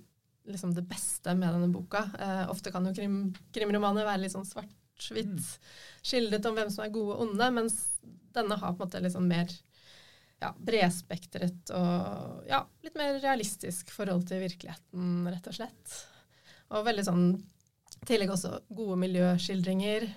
liksom 0.48 0.74
det 0.74 0.86
beste 0.90 1.34
med 1.38 1.54
denne 1.54 1.70
boka. 1.72 2.06
Eh, 2.18 2.44
ofte 2.50 2.72
kan 2.74 2.86
jo 2.88 2.94
krim, 2.96 3.18
krimromaner 3.54 4.08
være 4.08 4.24
litt 4.24 4.34
sånn 4.34 4.48
svart-hvitt. 4.48 5.38
Mm 5.38 5.92
skildret 6.02 6.46
om 6.48 6.56
hvem 6.58 6.70
som 6.72 6.84
er 6.84 6.94
gode 6.94 7.16
og 7.16 7.28
onde, 7.28 7.50
mens 7.54 7.78
denne 8.34 8.58
har 8.58 8.74
på 8.74 8.82
en 8.82 8.90
måte 8.90 9.12
sånn 9.14 9.28
mer 9.30 9.50
ja, 10.42 10.50
bredspektret 10.58 11.70
og 11.78 12.48
ja, 12.50 12.64
litt 12.82 12.98
mer 12.98 13.20
realistisk 13.22 13.92
forhold 13.94 14.26
til 14.28 14.42
virkeligheten, 14.42 15.28
rett 15.30 15.46
og 15.46 15.56
slett. 15.60 15.96
Og 16.72 16.86
veldig 16.88 17.04
sånn 17.06 17.26
I 18.02 18.06
tillegg 18.08 18.32
også 18.34 18.56
gode 18.74 18.96
miljøskildringer. 19.04 20.08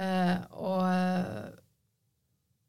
Eh, 0.00 0.36
og 0.56 0.84
eh, 0.88 1.50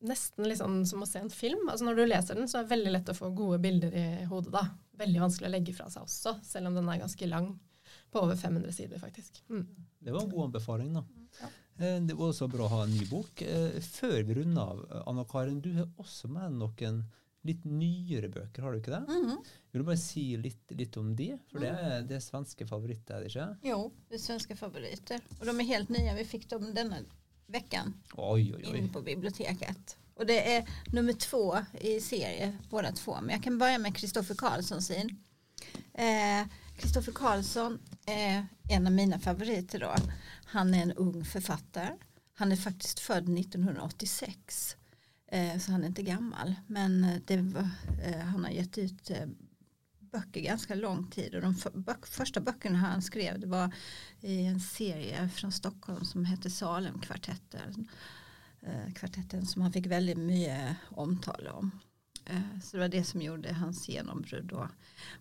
nesten 0.10 0.50
litt 0.50 0.60
sånn 0.60 0.82
som 0.90 1.06
å 1.06 1.08
se 1.08 1.22
en 1.22 1.32
film. 1.32 1.70
Altså 1.70 1.88
Når 1.88 2.02
du 2.02 2.04
leser 2.10 2.40
den, 2.40 2.50
så 2.52 2.60
er 2.60 2.68
det 2.68 2.74
veldig 2.74 2.94
lett 2.98 3.14
å 3.14 3.16
få 3.16 3.32
gode 3.38 3.62
bilder 3.64 3.96
i 3.96 4.08
hodet 4.28 4.52
da. 4.58 4.66
Veldig 4.98 5.24
vanskelig 5.24 5.50
å 5.50 5.54
legge 5.54 5.76
fra 5.78 5.90
seg 5.94 6.08
også, 6.08 6.38
selv 6.46 6.72
om 6.72 6.78
den 6.78 6.90
er 6.90 7.04
ganske 7.04 7.30
lang. 7.30 7.54
På 8.12 8.24
over 8.26 8.36
500 8.36 8.74
sider, 8.76 9.00
faktisk. 9.00 9.42
Mm. 9.50 9.64
Det 10.00 10.12
var 10.12 10.24
en 10.24 10.32
god 10.32 10.48
anbefaling, 10.50 10.94
da. 10.96 11.04
Ja. 11.42 11.50
Eh, 11.78 12.00
det 12.04 12.16
var 12.18 12.32
også 12.32 12.48
bra 12.52 12.66
å 12.66 12.72
ha 12.72 12.82
en 12.86 12.96
ny 12.96 13.06
bok. 13.10 13.42
Eh, 13.42 13.78
før 13.84 14.18
vi 14.28 14.40
runder 14.40 14.74
av, 14.74 14.82
Anna 15.08 15.24
Karin, 15.30 15.62
du 15.64 15.72
har 15.78 15.88
også 16.02 16.32
med 16.32 16.58
noen 16.58 17.04
litt 17.48 17.64
nyere 17.70 18.30
bøker, 18.32 18.66
har 18.66 18.74
du 18.74 18.80
ikke 18.82 18.92
det? 18.92 19.04
Mm 19.08 19.30
-hmm. 19.30 19.46
Vil 19.72 19.82
du 19.82 19.86
bare 19.86 19.98
si 19.98 20.38
litt, 20.38 20.72
litt 20.72 20.98
om 20.98 21.16
de? 21.16 21.38
For 21.52 21.60
det 21.60 21.70
er, 21.70 22.02
det 22.02 22.16
er 22.16 22.20
svenske 22.20 22.68
favoritter, 22.68 23.16
er 23.16 23.24
det 23.24 23.30
ikke? 23.32 23.70
Jo, 23.70 23.92
det 24.10 24.16
er 24.16 24.24
svenske 24.26 24.56
favoritter. 24.56 25.22
Og 25.40 25.46
de 25.46 25.50
er 25.50 25.64
helt 25.64 25.90
nye. 25.90 26.16
Vi 26.16 26.24
fikk 26.24 26.50
dem 26.50 26.74
denne 26.74 27.06
uken 27.48 27.94
oi, 28.18 28.54
oi, 28.54 28.64
oi. 28.66 28.78
in 28.78 28.90
på 28.90 29.02
biblioteket. 29.02 29.98
Och 30.18 30.26
det 30.26 30.56
är 30.56 30.70
nummer 30.86 31.14
två 31.14 31.58
i 31.82 32.02
serie, 32.02 32.58
båda 32.70 32.92
två. 32.92 33.18
Men 33.22 33.30
jag 33.30 33.44
kan 33.44 33.58
börja 33.58 33.78
med 33.78 33.96
Kristoffer 33.96 34.36
Karlsson 34.36 34.82
sin. 34.82 35.24
Kristoffer 36.78 37.12
eh, 37.12 37.16
Karlsson 37.16 37.80
är 38.06 38.48
en 38.70 38.88
av 38.88 38.94
mina 38.94 39.20
favoriter 39.20 39.80
då. 39.80 39.96
Han 40.46 40.74
är 40.74 40.82
en 40.82 40.92
ung 40.92 41.26
författare. 41.26 41.94
Han 42.34 42.52
är 42.52 42.56
faktiskt 42.56 43.00
född 43.00 43.40
1986. 43.40 44.76
Eh, 45.32 45.58
så 45.60 45.72
han 45.72 45.84
är 45.84 45.88
inte 45.88 46.02
gammal. 46.02 46.56
Men 46.68 47.04
eh, 47.04 47.44
var, 47.44 47.70
eh, 48.04 48.20
han 48.20 48.44
har 48.44 48.52
gett 48.52 48.78
ut 48.78 49.10
eh, 49.10 49.28
böcker 50.00 50.42
ganska 50.42 50.76
lång 50.76 51.08
tid. 51.08 51.36
Och 51.36 51.42
de 51.42 51.56
böck, 51.74 52.06
första 52.06 52.42
han 52.76 53.02
skrev 53.02 53.40
det 53.40 53.48
var 53.48 53.72
i 54.22 54.46
en 54.46 54.60
serie 54.60 55.30
från 55.30 55.52
Stockholm 55.52 56.06
som 56.06 56.26
hette 56.26 56.50
Salemkvartetten. 56.50 57.90
Eh, 58.68 58.94
kvartetten 58.94 59.46
som 59.46 59.62
han 59.62 59.72
fikk 59.72 59.86
veldig 59.88 60.18
mye 60.20 60.76
omtale 61.00 61.52
om. 61.52 61.72
Eh, 62.26 62.60
så 62.64 62.78
det 62.78 62.82
var 62.82 62.90
det 62.90 63.04
som 63.04 63.22
gjorde 63.22 63.54
hans 63.54 63.90
gjennombrudd 63.90 64.48
da. 64.52 64.70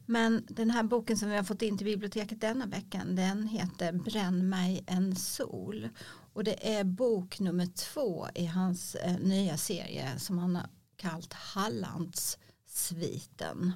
Men 0.07 0.47
denne 0.49 0.85
boken 0.85 1.17
som 1.17 1.31
vi 1.31 1.37
har 1.37 1.45
fått 1.47 1.63
in 1.63 1.79
til 1.79 1.87
biblioteket 1.93 2.41
denne 2.43 2.67
veckan 2.67 3.17
den 3.17 3.47
heter 3.53 3.93
Bränn 3.93 4.49
meg 4.51 4.85
en 4.87 5.17
sol. 5.17 5.89
Og 6.35 6.45
det 6.45 6.59
er 6.67 6.85
bok 6.85 7.41
nummer 7.41 7.67
två 7.67 8.29
i 8.35 8.47
hans 8.51 8.97
nye 9.21 9.57
serie 9.57 10.19
som 10.19 10.39
han 10.43 10.57
har 10.57 10.67
kalt 10.97 11.33
Hallandssviten. 11.33 13.73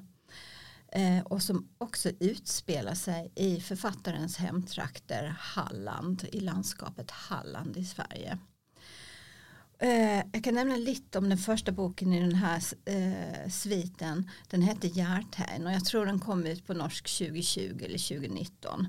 Eh, 0.93 1.25
och 1.25 1.43
som 1.43 1.69
også 1.79 2.11
utspiller 2.21 2.95
seg 2.95 3.39
i 3.39 3.61
forfatterens 3.61 4.37
hemtrakter 4.37 5.35
Halland 5.39 6.25
i 6.33 6.41
landskapet 6.41 7.11
Halland 7.11 7.77
i 7.77 7.85
Sverige. 7.85 8.39
Eh, 9.81 10.21
jeg 10.21 10.43
kan 10.45 10.59
nevne 10.59 10.77
litt 10.77 11.17
om 11.17 11.29
den 11.31 11.41
første 11.41 11.73
boken 11.73 12.13
i 12.13 12.21
denne 12.21 12.53
eh, 12.85 13.49
sviten. 13.49 14.27
Den 14.53 14.63
heter 14.67 14.93
'Jærtegn', 14.93 15.67
og 15.67 15.73
jeg 15.73 15.85
tror 15.89 16.07
den 16.07 16.21
kom 16.21 16.45
ut 16.45 16.65
på 16.67 16.77
norsk 16.77 17.09
2020 17.09 17.85
eller 17.89 17.99
2019. 17.99 18.89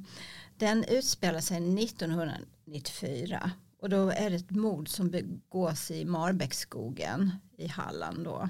Den 0.60 0.84
utspiller 0.84 1.39
seg 1.41 1.63
1994 1.63 3.39
og 3.82 3.89
da 3.89 4.01
er 4.13 4.30
det 4.30 4.43
et 4.43 4.58
mord 4.58 4.89
som 4.89 5.10
begås 5.10 5.88
i 5.91 6.04
Marbäcksskogen 6.06 7.32
i 7.58 7.67
Halland 7.67 8.25
då. 8.25 8.49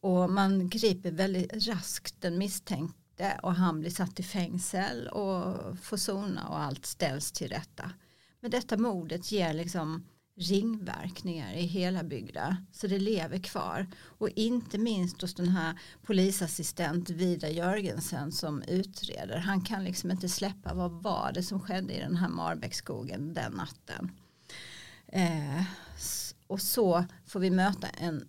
Og 0.00 0.30
man 0.30 0.68
griper 0.68 1.10
veldig 1.10 1.46
raskt 1.68 2.20
den 2.20 2.36
mistenkte, 2.38 3.38
og 3.42 3.54
han 3.56 3.80
blir 3.80 3.94
satt 3.94 4.20
i 4.20 4.26
fengsel 4.26 5.06
og 5.16 5.78
får 5.80 6.00
sona 6.04 6.48
og 6.50 6.58
alt 6.66 6.86
ställs 6.86 7.30
til 7.32 7.52
rette. 7.54 7.88
Men 8.40 8.50
dette 8.50 8.76
mordet 8.76 9.30
gir 9.30 9.54
liksom 9.54 10.02
ringverkningar 10.36 11.54
i 11.54 11.62
hela 11.62 12.04
bygda 12.04 12.56
så 12.72 12.86
det 12.86 12.98
lever 12.98 13.38
kvar. 13.38 13.86
Och 14.18 14.28
inte 14.28 14.78
minst 14.78 15.22
hos 15.22 15.34
den 15.34 15.48
här 15.48 15.80
Vida 17.10 17.50
Jörgensen 17.50 18.32
som 18.32 18.62
utreder. 18.62 19.36
Han 19.36 19.60
kan 19.60 19.84
liksom 19.84 20.10
inte 20.10 20.28
släppa 20.28 20.74
vad 20.74 20.90
var 20.90 21.32
det 21.34 21.42
som 21.42 21.60
skedde 21.60 21.94
i 21.94 22.00
den 22.00 22.16
här 22.16 22.28
Marbäcksskogen 22.28 23.34
den 23.34 23.52
natten? 23.52 24.12
Eh, 25.06 25.64
och 26.46 26.60
så 26.60 27.04
får 27.26 27.40
vi 27.40 27.50
möta 27.50 27.88
en 27.88 28.28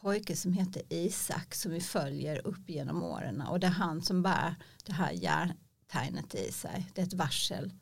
pojke 0.00 0.36
som 0.36 0.52
heter 0.52 0.82
Isak 0.88 1.54
som 1.54 1.72
vi 1.72 1.80
följer 1.80 2.46
upp 2.46 2.70
genom 2.70 3.02
åren. 3.02 3.40
Och 3.40 3.60
det 3.60 3.66
är 3.66 3.70
han 3.70 4.02
som 4.02 4.22
bär 4.22 4.54
det 4.84 4.92
här 4.92 5.12
järntegnet 5.12 6.34
i 6.34 6.52
sig. 6.52 6.86
Det 6.94 7.00
är 7.00 7.06
ett 7.06 7.14
varsel. 7.14 7.72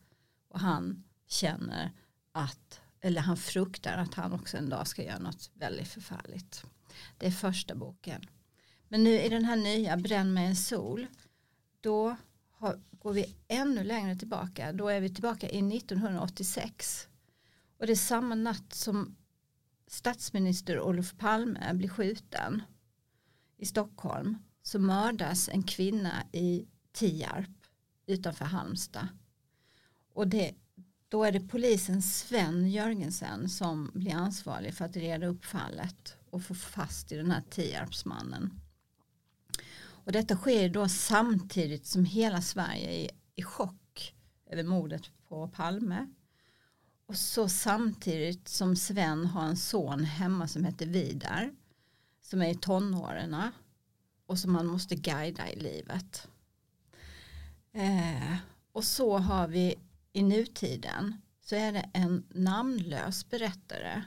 Och 0.48 0.60
han 0.60 1.04
känner 1.28 1.92
att 2.32 2.80
eller 3.04 3.20
han 3.20 3.36
fruktar 3.36 3.96
att 3.98 4.14
han 4.14 4.32
också 4.32 4.56
en 4.56 4.68
dag 4.68 4.86
ska 4.86 5.04
göra 5.04 5.18
något 5.18 5.50
väldigt 5.54 5.88
förfärligt. 5.88 6.64
Det 7.18 7.26
är 7.26 7.30
första 7.30 7.74
boken. 7.74 8.26
Men 8.88 9.04
nu 9.04 9.20
i 9.20 9.28
den 9.28 9.44
här 9.44 9.56
nya 9.56 9.96
Bränn 9.96 10.34
med 10.34 10.48
en 10.48 10.56
sol 10.56 11.06
har, 12.50 12.80
går 12.90 13.12
vi 13.12 13.36
ännu 13.48 13.84
längre 13.84 14.16
tillbaka. 14.16 14.72
Då 14.72 14.88
är 14.88 15.00
vi 15.00 15.14
tillbaka 15.14 15.48
i 15.48 15.76
1986. 15.76 17.08
Och 17.78 17.86
det 17.86 17.92
är 17.92 17.96
samma 17.96 18.34
natt 18.34 18.74
som 18.74 19.16
statsminister 19.86 20.80
Olof 20.80 21.18
Palme 21.18 21.74
blir 21.74 21.88
skjuten 21.88 22.62
i 23.56 23.66
Stockholm 23.66 24.38
så 24.62 24.78
mördas 24.78 25.48
en 25.48 25.62
kvinna 25.62 26.24
i 26.32 26.66
Tierp 26.92 27.66
utanför 28.06 28.44
Halmstad. 28.44 29.08
Och 30.12 30.28
det 30.28 30.54
då 31.14 31.24
är 31.24 31.32
det 31.32 31.40
polisen 31.40 32.02
Sven 32.02 32.70
Jörgensen 32.70 33.48
som 33.48 33.90
blir 33.94 34.14
ansvarig 34.14 34.74
för 34.74 34.84
att 34.84 34.96
reda 34.96 35.26
upp 35.26 35.44
fallet 35.44 36.16
och 36.30 36.42
få 36.42 36.54
fast 36.54 37.12
i 37.12 37.16
den 37.16 37.30
här 37.30 37.42
Tierpsmannen. 37.50 38.60
Och 39.76 40.12
detta 40.12 40.36
sker 40.36 40.68
då 40.68 40.88
samtidigt 40.88 41.86
som 41.86 42.04
hela 42.04 42.42
Sverige 42.42 43.04
är 43.04 43.10
i 43.34 43.42
chock 43.42 44.14
över 44.46 44.62
mordet 44.62 45.10
på 45.28 45.48
Palme. 45.48 46.06
Och 47.06 47.16
så 47.16 47.48
samtidigt 47.48 48.48
som 48.48 48.76
Sven 48.76 49.26
har 49.26 49.44
en 49.44 49.56
son 49.56 50.04
hemma 50.04 50.48
som 50.48 50.64
heter 50.64 50.86
Vidar. 50.86 51.54
Som 52.20 52.42
är 52.42 52.50
i 52.50 52.54
tonåren 52.54 53.36
och 54.26 54.38
som 54.38 54.52
man 54.52 54.66
måste 54.66 54.96
guida 54.96 55.50
i 55.50 55.60
livet. 55.60 56.28
Eh, 57.72 58.36
och 58.72 58.84
så 58.84 59.18
har 59.18 59.48
vi 59.48 59.74
i 60.14 60.22
nutiden 60.22 61.20
så 61.40 61.56
är 61.56 61.72
det 61.72 61.90
en 61.92 62.26
namnlös 62.30 63.30
berättare 63.30 64.04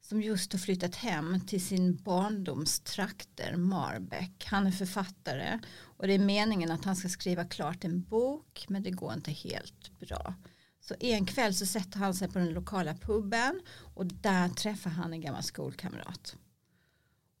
som 0.00 0.22
just 0.22 0.52
har 0.52 0.58
flyttat 0.58 0.94
hem 0.94 1.40
till 1.40 1.64
sin 1.64 1.96
barndomstrakter 1.96 3.56
Marbäck. 3.56 4.44
Han 4.44 4.66
är 4.66 4.70
författare 4.70 5.58
och 5.80 6.06
det 6.06 6.12
är 6.12 6.18
meningen 6.18 6.70
att 6.70 6.84
han 6.84 6.96
ska 6.96 7.08
skriva 7.08 7.44
klart 7.44 7.84
en 7.84 8.02
bok 8.02 8.66
men 8.68 8.82
det 8.82 8.90
går 8.90 9.12
inte 9.12 9.30
helt 9.30 10.00
bra. 10.00 10.34
Så 10.80 10.94
en 11.00 11.26
kväll 11.26 11.54
så 11.54 11.66
sätter 11.66 11.98
han 11.98 12.14
sig 12.14 12.28
på 12.28 12.38
den 12.38 12.54
lokala 12.54 12.94
puben 12.94 13.60
och 13.94 14.06
där 14.06 14.48
träffar 14.48 14.90
han 14.90 15.12
en 15.12 15.20
gammal 15.20 15.42
skolkamrat. 15.42 16.36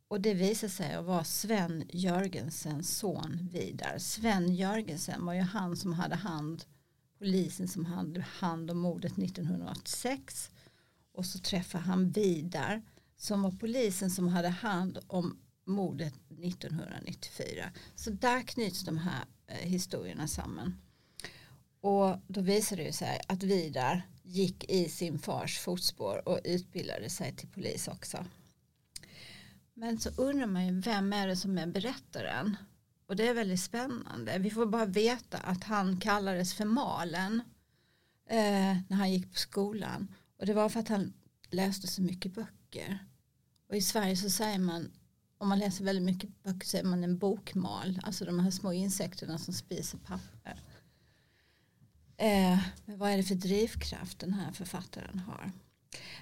Och 0.08 0.20
det 0.20 0.34
visar 0.34 0.68
sig 0.68 0.94
att 0.94 1.04
vara 1.04 1.24
Sven 1.24 1.84
Jörgensens 1.88 2.98
son 2.98 3.48
Vidar. 3.52 3.98
Sven 3.98 4.54
Jörgensen 4.54 5.24
var 5.24 5.34
ju 5.34 5.40
han 5.40 5.76
som 5.76 5.92
hade 5.92 6.14
hand 6.14 6.64
polisen 7.22 7.68
som 7.68 7.86
hade 7.86 8.20
hand 8.20 8.70
om 8.70 8.78
mordet 8.78 9.18
1986 9.18 10.50
och 11.12 11.26
så 11.26 11.38
träffar 11.38 11.78
han 11.78 12.10
Vidar 12.10 12.82
som 13.16 13.42
var 13.42 13.50
polisen 13.50 14.10
som 14.10 14.28
hade 14.28 14.48
hand 14.48 14.98
om 15.06 15.38
mordet 15.64 16.14
1994. 16.38 17.70
Så 17.94 18.10
där 18.10 18.42
knyts 18.42 18.84
de 18.84 18.98
här 18.98 19.24
eh, 19.46 19.56
historierna 19.56 20.28
samman. 20.28 20.80
Och 21.80 22.16
då 22.26 22.40
visar 22.40 22.76
det 22.76 22.92
sig 22.92 23.20
att 23.28 23.42
Vidar 23.42 24.02
gick 24.22 24.70
i 24.70 24.88
sin 24.88 25.18
fars 25.18 25.58
fotspår 25.58 26.28
och 26.28 26.40
utbildade 26.44 27.10
sig 27.10 27.36
till 27.36 27.48
polis 27.48 27.88
också. 27.88 28.24
Men 29.74 30.00
så 30.00 30.10
undrar 30.16 30.46
man 30.46 30.66
ju 30.66 30.80
vem 30.80 31.12
är 31.12 31.26
det 31.26 31.36
som 31.36 31.58
är 31.58 31.66
berättaren? 31.66 32.56
Och 33.12 33.16
det 33.16 33.28
är 33.28 33.34
väldigt 33.34 33.60
spännande. 33.60 34.38
Vi 34.38 34.50
får 34.50 34.66
bara 34.66 34.84
veta 34.86 35.38
att 35.38 35.64
han 35.64 36.00
kallades 36.00 36.54
för 36.54 36.64
Malen 36.64 37.42
eh, 38.28 38.76
när 38.88 38.96
han 38.96 39.12
gick 39.12 39.32
på 39.32 39.38
skolan. 39.38 40.14
Och 40.38 40.46
det 40.46 40.54
var 40.54 40.68
för 40.68 40.80
att 40.80 40.88
han 40.88 41.12
läste 41.50 41.86
så 41.86 42.02
mycket 42.02 42.34
böcker. 42.34 42.98
Och 43.68 43.76
i 43.76 43.82
Sverige 43.82 44.16
så 44.16 44.30
säger 44.30 44.58
man 44.58 44.92
om 45.38 45.48
man 45.48 45.58
läser 45.58 45.84
väldigt 45.84 46.04
mycket 46.04 46.42
böcker 46.42 46.66
så 46.66 46.76
är 46.76 46.82
man 46.82 47.04
en 47.04 47.18
bokmal. 47.18 48.00
Alltså 48.02 48.24
de 48.24 48.38
här 48.38 48.50
små 48.50 48.72
insekterna 48.72 49.38
som 49.38 49.54
spiser 49.54 49.98
papper. 49.98 50.62
Eh, 52.16 52.58
men 52.84 52.98
vad 52.98 53.10
är 53.10 53.16
det 53.16 53.22
för 53.22 53.34
drivkraft 53.34 54.18
den 54.18 54.32
här 54.34 54.52
författaren 54.52 55.18
har? 55.18 55.52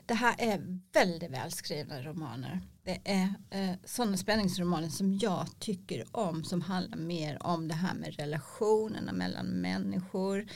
Det 0.06 0.14
her 0.18 0.34
er 0.38 0.62
veldig 0.92 1.30
välskrivna 1.30 2.02
romaner. 2.02 2.60
Det 2.82 2.98
er 3.04 3.28
eh, 3.50 3.76
sånne 3.84 4.18
spänningsromaner 4.18 4.88
som 4.88 5.12
jeg 5.12 5.52
tycker 5.58 6.04
om 6.16 6.42
som 6.44 6.60
handler 6.66 6.96
mer 6.98 7.38
om 7.46 7.68
det 7.68 7.74
här 7.74 7.94
med 7.94 8.16
relationerna 8.16 9.12
mellom 9.12 9.46
mennesker, 9.46 10.46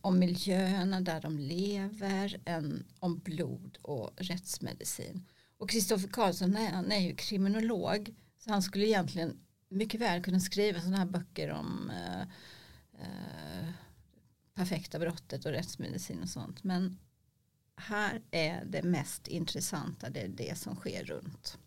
om 0.00 0.18
miljøene 0.18 1.00
der 1.00 1.20
de 1.20 1.38
lever, 1.38 2.36
enn 2.44 2.84
om 2.98 3.18
blod 3.18 3.78
og 3.82 4.10
rättsmedicin. 4.16 5.22
Og 5.58 5.70
Kristoffer 5.70 6.08
Karlsson 6.08 6.56
han 6.56 6.92
är 6.92 7.00
ju 7.00 7.14
kriminolog 7.14 8.14
så 8.38 8.50
han 8.50 8.62
skulle 8.62 8.86
egentligen 8.86 9.38
mycket 9.68 10.00
väl 10.00 10.22
kunna 10.22 10.40
skriva 10.40 10.80
sådana 10.80 10.96
här 10.96 11.06
böcker 11.06 11.50
om 11.50 11.90
eh, 11.90 12.20
eh, 13.02 13.68
perfekta 14.54 14.98
brottet 14.98 15.46
og 15.46 15.52
rettsmedisin 15.52 16.22
og 16.22 16.28
sånt. 16.28 16.64
Men 16.64 16.98
här 17.76 18.20
er 18.30 18.64
det 18.64 18.82
mest 18.84 19.28
interessante 19.28 20.08
det 20.10 20.22
er 20.24 20.28
det 20.28 20.58
som 20.58 20.76
skjer 20.76 21.04
rundt. 21.04 21.58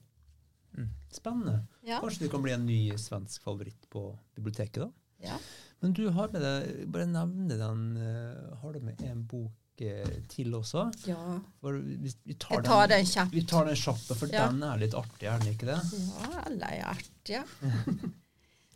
Mm. 0.77 0.89
Spennende. 1.11 1.65
Ja. 1.81 1.99
Kanskje 2.01 2.25
du 2.25 2.29
kan 2.29 2.41
bli 2.41 2.53
en 2.53 2.65
ny 2.65 2.97
svensk 2.97 3.43
favoritt 3.43 3.89
på 3.89 4.17
biblioteket, 4.35 4.83
da? 4.83 4.91
Ja. 5.17 5.37
Men 5.79 5.93
du 5.93 6.07
har 6.09 6.29
med 6.33 6.41
deg, 6.43 6.85
bare 6.91 7.07
nevne 7.07 7.57
den, 7.59 7.83
eh, 7.97 8.57
har 8.61 8.73
du 8.73 8.79
med 8.83 9.01
en 9.01 9.25
bok 9.27 9.81
eh, 9.81 10.13
til 10.29 10.53
også? 10.55 10.89
Ja. 11.07 11.39
Vi, 11.63 12.13
vi 12.23 12.35
tar 12.35 12.63
tar 12.63 12.87
den, 12.87 13.05
den 13.05 13.29
vi 13.31 13.45
tar 13.47 13.65
den 13.65 13.75
kjapt, 13.79 14.11
for 14.19 14.27
Ja. 14.33 14.47
den 14.47 14.63
er 14.63 14.77
litt 14.77 14.93
artig, 14.93 15.27
er 15.27 15.39
den 15.39 15.53
ikke 15.53 15.69
det? 15.71 15.79
Ja, 15.93 16.43
alle 16.45 16.71
er 16.79 16.85
artiga. 16.95 17.43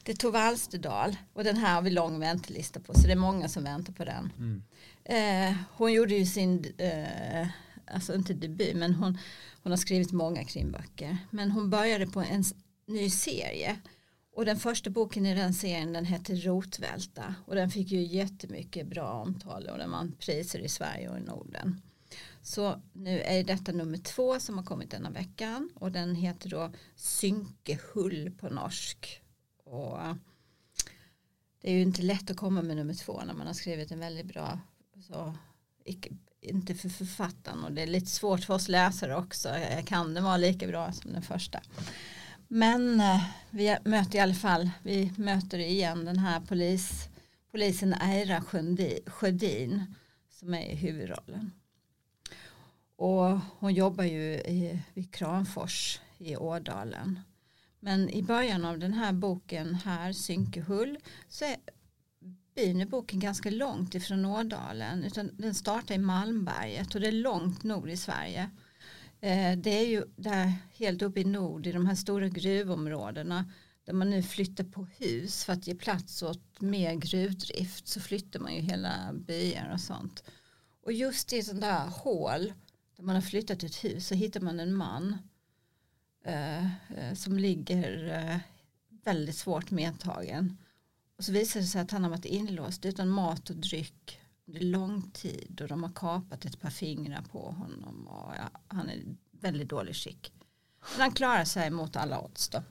Det 0.03 0.11
är 0.11 0.15
Tove 0.15 0.39
Alsterdal 0.39 1.17
och 1.33 1.43
den 1.43 1.57
här 1.57 1.75
har 1.75 1.81
vi 1.81 1.89
lång 1.89 2.19
väntelista 2.19 2.79
på 2.79 2.93
så 2.93 3.01
det 3.01 3.11
är 3.11 3.15
många 3.15 3.49
som 3.49 3.63
väntar 3.63 3.93
på 3.93 4.05
den. 4.05 4.33
Mm. 4.37 4.63
Eh, 5.05 5.57
hon 5.71 5.93
gjorde 5.93 6.15
ju 6.15 6.25
sin, 6.25 6.73
eh, 6.77 7.47
alltså 7.85 8.15
inte 8.15 8.33
debut 8.33 8.75
men 8.75 8.93
hon, 8.93 9.17
hon 9.63 9.71
har 9.71 9.77
skrivit 9.77 10.11
många 10.11 10.43
krimböcker. 10.43 11.17
Men 11.31 11.51
hon 11.51 11.69
började 11.69 12.07
på 12.07 12.21
en 12.21 12.43
ny 12.87 13.09
serie 13.09 13.77
och 14.35 14.45
den 14.45 14.57
första 14.57 14.89
boken 14.89 15.25
i 15.25 15.35
den 15.35 15.53
serien 15.53 15.93
den 15.93 16.05
hette 16.05 16.35
Rotvälta 16.35 17.35
och 17.45 17.55
den 17.55 17.69
fick 17.69 17.91
ju 17.91 18.01
jättemycket 18.01 18.87
bra 18.87 19.11
omtal 19.11 19.67
och 19.67 19.77
den 19.77 19.91
vann 19.91 20.11
priser 20.19 20.59
i 20.59 20.69
Sverige 20.69 21.09
och 21.09 21.17
i 21.17 21.21
Norden. 21.21 21.81
Så 22.41 22.81
nu 22.93 23.19
är 23.19 23.43
detta 23.43 23.71
nummer 23.71 23.97
två 23.97 24.39
som 24.39 24.57
har 24.57 24.65
kommit 24.65 24.91
denna 24.91 25.09
veckan 25.09 25.69
och 25.75 25.91
den 25.91 26.15
heter 26.15 26.49
då 26.49 26.71
Synkehull 26.95 28.31
på 28.39 28.49
norsk. 28.49 29.22
Och 29.63 29.99
det 31.61 31.69
är 31.69 31.73
ju 31.73 31.81
inte 31.81 32.01
lätt 32.01 32.31
att 32.31 32.37
komma 32.37 32.61
med 32.61 32.75
nummer 32.75 32.93
två 32.93 33.21
när 33.25 33.33
man 33.33 33.47
har 33.47 33.53
skrivit 33.53 33.91
en 33.91 33.99
väldigt 33.99 34.25
bra, 34.25 34.59
så, 35.07 35.35
inte 36.41 36.75
för 36.75 36.89
författaren 36.89 37.63
och 37.63 37.71
det 37.71 37.81
är 37.81 37.87
lite 37.87 38.09
svårt 38.09 38.43
för 38.43 38.53
oss 38.53 38.67
läsare 38.67 39.15
också. 39.15 39.49
Kan 39.85 40.13
den 40.13 40.23
vara 40.23 40.37
lika 40.37 40.67
bra 40.67 40.91
som 40.91 41.13
den 41.13 41.21
första? 41.21 41.61
Men 42.47 42.99
eh, 42.99 43.23
vi 43.49 43.77
möter 43.83 44.17
i 44.17 44.21
alla 44.21 44.33
fall, 44.33 44.69
vi 44.83 45.13
möter 45.17 45.59
igen 45.59 46.05
den 46.05 46.19
här 46.19 46.39
polis, 46.39 47.09
polisen 47.51 47.93
Sjöndi- 47.93 49.09
Sjödin 49.09 49.95
som 50.29 50.53
är 50.53 50.71
i 50.71 50.75
huvudrollen. 50.75 51.51
Och 52.95 53.39
hon 53.59 53.73
jobbar 53.73 54.03
ju 54.03 54.33
i, 54.33 54.79
vid 54.93 55.13
Kramfors 55.13 55.99
i 56.17 56.35
Ådalen. 56.35 57.19
Men 57.83 58.09
i 58.09 58.23
början 58.23 58.65
av 58.65 58.79
den 58.79 58.93
här 58.93 59.13
boken 59.13 59.75
här, 59.75 60.13
Synkehull, 60.13 60.97
så 61.29 61.45
är 62.55 62.81
i 62.81 62.85
boken 62.85 63.19
ganska 63.19 63.49
långt 63.49 63.95
ifrån 63.95 64.25
Ådalen. 64.25 65.03
Utan 65.03 65.29
den 65.33 65.55
startar 65.55 65.95
i 65.95 65.97
Malmberget 65.97 66.95
och 66.95 67.01
det 67.01 67.07
är 67.07 67.11
långt 67.11 67.63
nord 67.63 67.89
i 67.89 67.97
Sverige. 67.97 68.49
Eh, 69.21 69.57
det 69.57 69.69
är 69.69 69.87
ju 69.87 70.03
där 70.15 70.53
helt 70.73 71.01
uppe 71.01 71.19
i 71.19 71.23
nord 71.23 71.67
i 71.67 71.71
de 71.71 71.85
här 71.85 71.95
stora 71.95 72.27
gruvområdena 72.27 73.51
där 73.85 73.93
man 73.93 74.09
nu 74.09 74.23
flyttar 74.23 74.63
på 74.63 74.87
hus 74.97 75.45
för 75.45 75.53
att 75.53 75.67
ge 75.67 75.75
plats 75.75 76.23
åt 76.23 76.61
mer 76.61 76.93
gruvdrift 76.93 77.87
så 77.87 77.99
flyttar 77.99 78.39
man 78.39 78.55
ju 78.55 78.61
hela 78.61 79.13
byar 79.13 79.71
och 79.73 79.81
sånt. 79.81 80.23
Och 80.83 80.93
just 80.93 81.33
i 81.33 81.43
sådana 81.43 81.67
där 81.67 81.87
hål 81.87 82.53
där 82.97 83.03
man 83.03 83.15
har 83.15 83.21
flyttat 83.21 83.63
ett 83.63 83.83
hus 83.83 84.07
så 84.07 84.15
hittar 84.15 84.41
man 84.41 84.59
en 84.59 84.73
man 84.73 85.17
som 87.15 87.37
ligger 87.37 88.13
eh, 88.13 88.37
väldigt 89.03 89.35
svårt 89.35 89.71
medtagen. 89.71 90.57
Och 91.17 91.23
så 91.23 91.31
visar 91.31 91.59
det 91.59 91.65
sig 91.65 91.81
att 91.81 91.91
han 91.91 92.03
har 92.03 92.09
varit 92.09 92.25
inlåst 92.25 92.85
utan 92.85 93.09
mat 93.09 93.49
och 93.49 93.55
dryck 93.55 94.19
under 94.47 94.61
lång 94.61 95.11
tid 95.11 95.61
och 95.61 95.67
de 95.67 95.83
har 95.83 95.91
kapat 95.91 96.45
ett 96.45 96.61
par 96.61 96.69
fingrar 96.69 97.21
på 97.21 97.51
honom 97.51 98.07
och 98.07 98.33
ja, 98.37 98.59
han 98.67 98.89
är 98.89 98.93
i 98.93 99.15
väldigt 99.31 99.69
dålig 99.69 99.95
skick. 99.95 100.33
Men 100.91 101.01
han 101.01 101.11
klarar 101.11 101.45
sig 101.45 101.69
mot 101.69 101.95
alla 101.95 102.21
odds 102.21 102.49
då. 102.49 102.63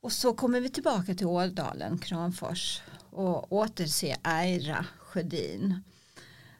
Och 0.00 0.12
så 0.12 0.34
kommer 0.34 0.60
vi 0.60 0.70
tillbaka 0.70 1.14
till 1.14 1.26
Åldalen, 1.26 1.98
Kramfors 1.98 2.82
och 3.10 3.52
återse 3.52 4.16
Aira 4.22 4.86
Sjödin 4.98 5.82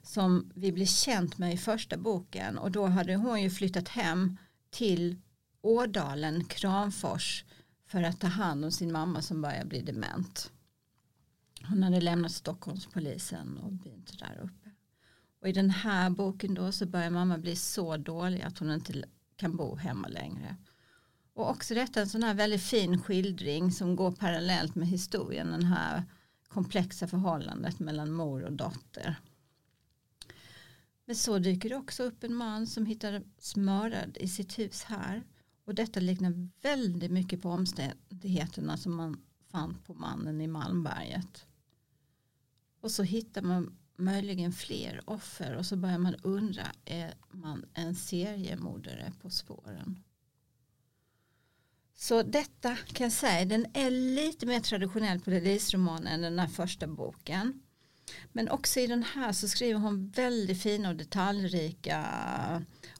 som 0.02 0.50
vi 0.54 0.72
blev 0.72 0.86
känt 0.86 1.38
med 1.38 1.54
i 1.54 1.56
första 1.56 1.96
boken 1.96 2.58
och 2.58 2.70
då 2.70 2.86
hade 2.86 3.14
hon 3.16 3.42
ju 3.42 3.50
flyttat 3.50 3.88
hem 3.88 4.36
till 4.72 5.16
Ådalen, 5.60 6.44
Kramfors 6.44 7.44
för 7.86 8.02
att 8.02 8.20
ta 8.20 8.26
hand 8.26 8.64
om 8.64 8.70
sin 8.70 8.92
mamma 8.92 9.22
som 9.22 9.42
börjar 9.42 9.64
bli 9.64 9.82
dement. 9.82 10.52
Hon 11.68 11.82
hade 11.82 12.00
lämnat 12.00 12.32
Stockholmspolisen 12.32 13.58
och 13.58 13.72
begynt 13.72 14.18
där 14.18 14.40
uppe. 14.42 14.70
Och 15.40 15.48
i 15.48 15.52
den 15.52 15.70
här 15.70 16.10
boken 16.10 16.54
då 16.54 16.72
så 16.72 16.86
börjar 16.86 17.10
mamma 17.10 17.38
bli 17.38 17.56
så 17.56 17.96
dålig 17.96 18.42
att 18.42 18.58
hon 18.58 18.70
inte 18.70 19.04
kan 19.36 19.56
bo 19.56 19.76
hemma 19.76 20.08
längre. 20.08 20.56
Och 21.34 21.50
också 21.50 21.74
detta 21.74 22.00
en 22.00 22.08
sån 22.08 22.22
här 22.22 22.34
väldigt 22.34 22.62
fin 22.62 23.02
skildring 23.02 23.72
som 23.72 23.96
går 23.96 24.12
parallellt 24.12 24.74
med 24.74 24.88
historien. 24.88 25.50
Den 25.50 25.64
här 25.64 26.04
komplexa 26.48 27.08
förhållandet 27.08 27.78
mellan 27.78 28.12
mor 28.12 28.42
och 28.42 28.52
dotter. 28.52 29.16
Men 31.04 31.16
så 31.16 31.38
dyker 31.38 31.68
det 31.68 31.76
også 31.76 32.08
opp 32.08 32.24
en 32.24 32.34
man 32.34 32.66
som 32.66 32.86
hittar 32.86 33.22
smörad 33.38 34.16
i 34.20 34.28
sitt 34.28 34.58
hus 34.58 34.82
her. 34.82 35.22
Och 35.64 35.74
detta 35.74 36.00
liknar 36.00 36.48
väldigt 36.62 37.10
mycket 37.10 37.42
på 37.42 37.50
omständigheterna 37.50 38.76
som 38.76 38.96
man 38.96 39.22
fann 39.50 39.78
på 39.86 39.94
mannen 39.94 40.40
i 40.40 40.46
Malmberget. 40.46 41.46
Och 42.80 42.90
så 42.90 43.02
hittar 43.02 43.42
man 43.42 43.78
möjligen 43.96 44.52
fler 44.52 45.00
offer 45.04 45.56
och 45.56 45.66
så 45.66 45.76
börjar 45.76 45.98
man 45.98 46.14
undra, 46.14 46.66
är 46.84 47.14
man 47.30 47.64
en 47.74 47.94
seriemordare 47.94 49.12
på 49.20 49.30
spåren? 49.30 50.02
Så 51.94 52.22
detta 52.22 52.76
kan 52.76 53.04
jag 53.04 53.12
säga, 53.12 53.44
den 53.44 53.66
är 53.74 53.90
lite 53.90 54.46
mer 54.46 55.18
polisroman 55.18 56.06
än 56.06 56.20
den 56.20 56.38
här 56.38 56.46
första 56.46 56.86
boken. 56.86 57.62
Men 58.32 58.48
också 58.48 58.80
i 58.80 58.86
den 58.86 59.02
här 59.02 59.32
så 59.32 59.48
skriver 59.48 59.80
hon 59.80 60.08
väldigt 60.08 60.62
fina 60.62 60.88
och 60.88 60.96
detaljrika 60.96 62.06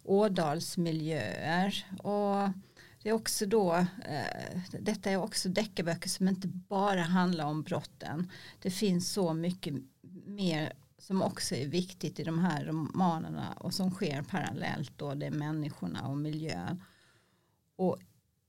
ådalsmiljöer. 0.03 1.86
Och 2.03 2.48
det 3.03 3.09
är 3.09 3.12
också 3.12 3.46
då, 3.46 3.74
eh, 4.05 4.61
detta 4.80 5.11
är 5.11 5.16
också 5.16 5.48
deckarböcker 5.48 6.09
som 6.09 6.28
inte 6.28 6.48
bara 6.48 7.03
handlar 7.03 7.44
om 7.44 7.62
brotten. 7.62 8.30
Det 8.62 8.70
finns 8.70 9.12
så 9.12 9.34
mycket 9.34 9.74
mer 10.26 10.72
som 10.98 11.22
också 11.22 11.55
är 11.55 11.68
viktigt 11.68 12.20
i 12.20 12.24
de 12.24 12.38
här 12.38 12.64
romanerna 12.64 13.53
och 13.53 13.74
som 13.74 13.90
sker 13.90 14.22
parallellt 14.22 14.92
då 14.96 15.14
det 15.14 15.26
är 15.26 15.30
människorna 15.30 16.09
och 16.09 16.18
miljön. 16.18 16.84
Och 17.76 17.98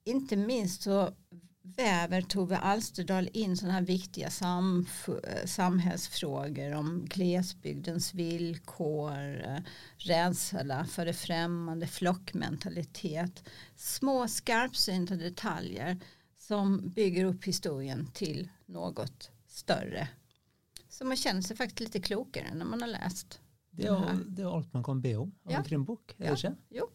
inte 0.03 0.35
minst 0.35 0.81
så 0.81 1.13
väver 1.65 2.21
Tove 2.21 2.57
Alsterdal 2.57 3.29
in 3.33 3.57
sådana 3.57 3.73
här 3.73 3.81
viktiga 3.81 4.29
sam, 4.29 4.85
samhällsfrågor 5.45 6.73
om 6.73 7.05
glesbygdens 7.05 8.13
villkor, 8.13 9.41
eh, 9.45 9.59
rädsla 9.97 10.85
för 10.85 11.05
det 11.05 11.13
främmande, 11.13 11.87
flockmentalitet. 11.87 13.43
Små 13.75 14.27
skarpsynta 14.27 15.15
detaljer 15.15 15.97
som 16.37 16.89
bygger 16.89 17.25
upp 17.25 17.43
historien 17.43 18.07
till 18.13 18.49
något 18.65 19.31
större. 19.47 20.07
Så 20.89 21.05
man 21.05 21.17
känner 21.17 21.41
sig 21.41 21.57
faktiskt 21.57 21.79
lite 21.79 21.99
klokare 21.99 22.53
när 22.53 22.65
man 22.65 22.81
har 22.81 22.87
läst. 22.87 23.39
Det 23.71 23.87
er, 23.87 24.19
det 24.27 24.41
er 24.41 24.57
alt 24.57 24.73
man 24.73 24.83
kan 24.83 25.01
be 25.01 25.15
om 25.15 25.31
av 25.45 25.51
Ja. 25.51 25.57
en 25.57 25.63
krimbok, 25.63 26.15
er 26.17 26.29
det 26.31 26.37
ikke? 26.37 26.55
Jo. 26.69 26.89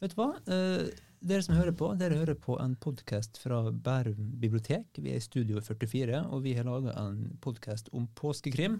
Vet 0.00 0.10
du 0.10 0.16
hva? 0.16 0.26
Eh, 0.46 0.86
dere 1.20 1.42
som 1.42 1.56
hører 1.56 1.74
på, 1.76 1.88
dere 1.98 2.18
hører 2.18 2.36
på 2.38 2.56
en 2.60 2.74
podkast 2.80 3.38
fra 3.40 3.58
Bærum 3.70 4.34
bibliotek. 4.40 4.98
Vi 5.00 5.12
er 5.12 5.20
i 5.20 5.24
Studio 5.24 5.60
44, 5.64 6.20
og 6.32 6.42
vi 6.44 6.54
har 6.56 6.66
laga 6.68 6.92
en 7.00 7.38
podkast 7.42 7.88
om 7.96 8.06
påskekrim. 8.18 8.78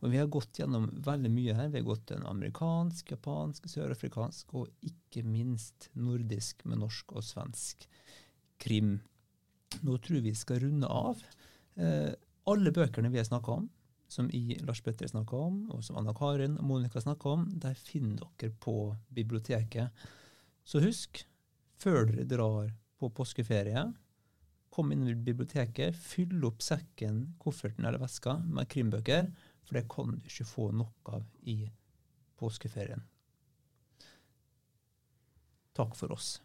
Og 0.00 0.12
vi 0.12 0.20
har 0.20 0.30
gått 0.32 0.60
gjennom 0.60 0.86
veldig 1.04 1.32
mye 1.32 1.56
her. 1.58 1.70
Vi 1.72 1.82
har 1.82 1.88
gått 1.88 2.14
en 2.14 2.26
amerikansk, 2.30 3.12
japansk, 3.14 3.68
sørafrikansk 3.70 4.54
og 4.56 4.70
ikke 4.86 5.24
minst 5.28 5.90
nordisk 5.98 6.64
med 6.68 6.80
norsk 6.82 7.16
og 7.18 7.26
svensk 7.26 7.86
krim. 8.62 8.96
Nå 9.84 9.98
tror 10.04 10.24
vi 10.24 10.34
skal 10.38 10.62
runde 10.64 10.88
av. 10.88 11.20
Eh, 11.76 12.12
alle 12.50 12.74
bøkene 12.74 13.12
vi 13.12 13.20
har 13.20 13.28
snakka 13.28 13.58
om, 13.60 13.68
som 14.08 14.30
i 14.32 14.58
Lars 14.64 14.80
Petter 14.84 15.10
snakka 15.10 15.36
om, 15.50 15.60
og 15.74 15.84
som 15.84 15.98
Anna 16.00 16.14
Karin 16.16 16.58
og 16.58 16.66
Monica 16.68 17.02
snakka 17.02 17.36
om, 17.38 17.46
de 17.50 17.76
finner 17.76 18.24
dere 18.40 18.56
på 18.62 18.92
biblioteket. 19.12 20.04
Så 20.64 20.80
husk, 20.80 21.24
før 21.84 22.08
dere 22.08 22.26
drar 22.28 22.72
på 23.00 23.10
påskeferie, 23.12 23.84
kom 24.74 24.90
inn 24.90 25.06
i 25.06 25.14
biblioteket, 25.14 25.94
fyll 25.94 26.42
opp 26.48 26.64
sekken, 26.64 27.34
kofferten 27.38 27.86
eller 27.86 28.02
veska 28.02 28.38
med 28.42 28.70
krimbøker, 28.72 29.28
for 29.64 29.78
det 29.78 29.86
kan 29.92 30.16
du 30.16 30.28
ikke 30.28 30.48
få 30.48 30.70
nok 30.74 31.12
av 31.14 31.26
i 31.46 31.60
påskeferien. 32.40 33.04
Takk 35.74 35.94
for 35.98 36.14
oss. 36.14 36.36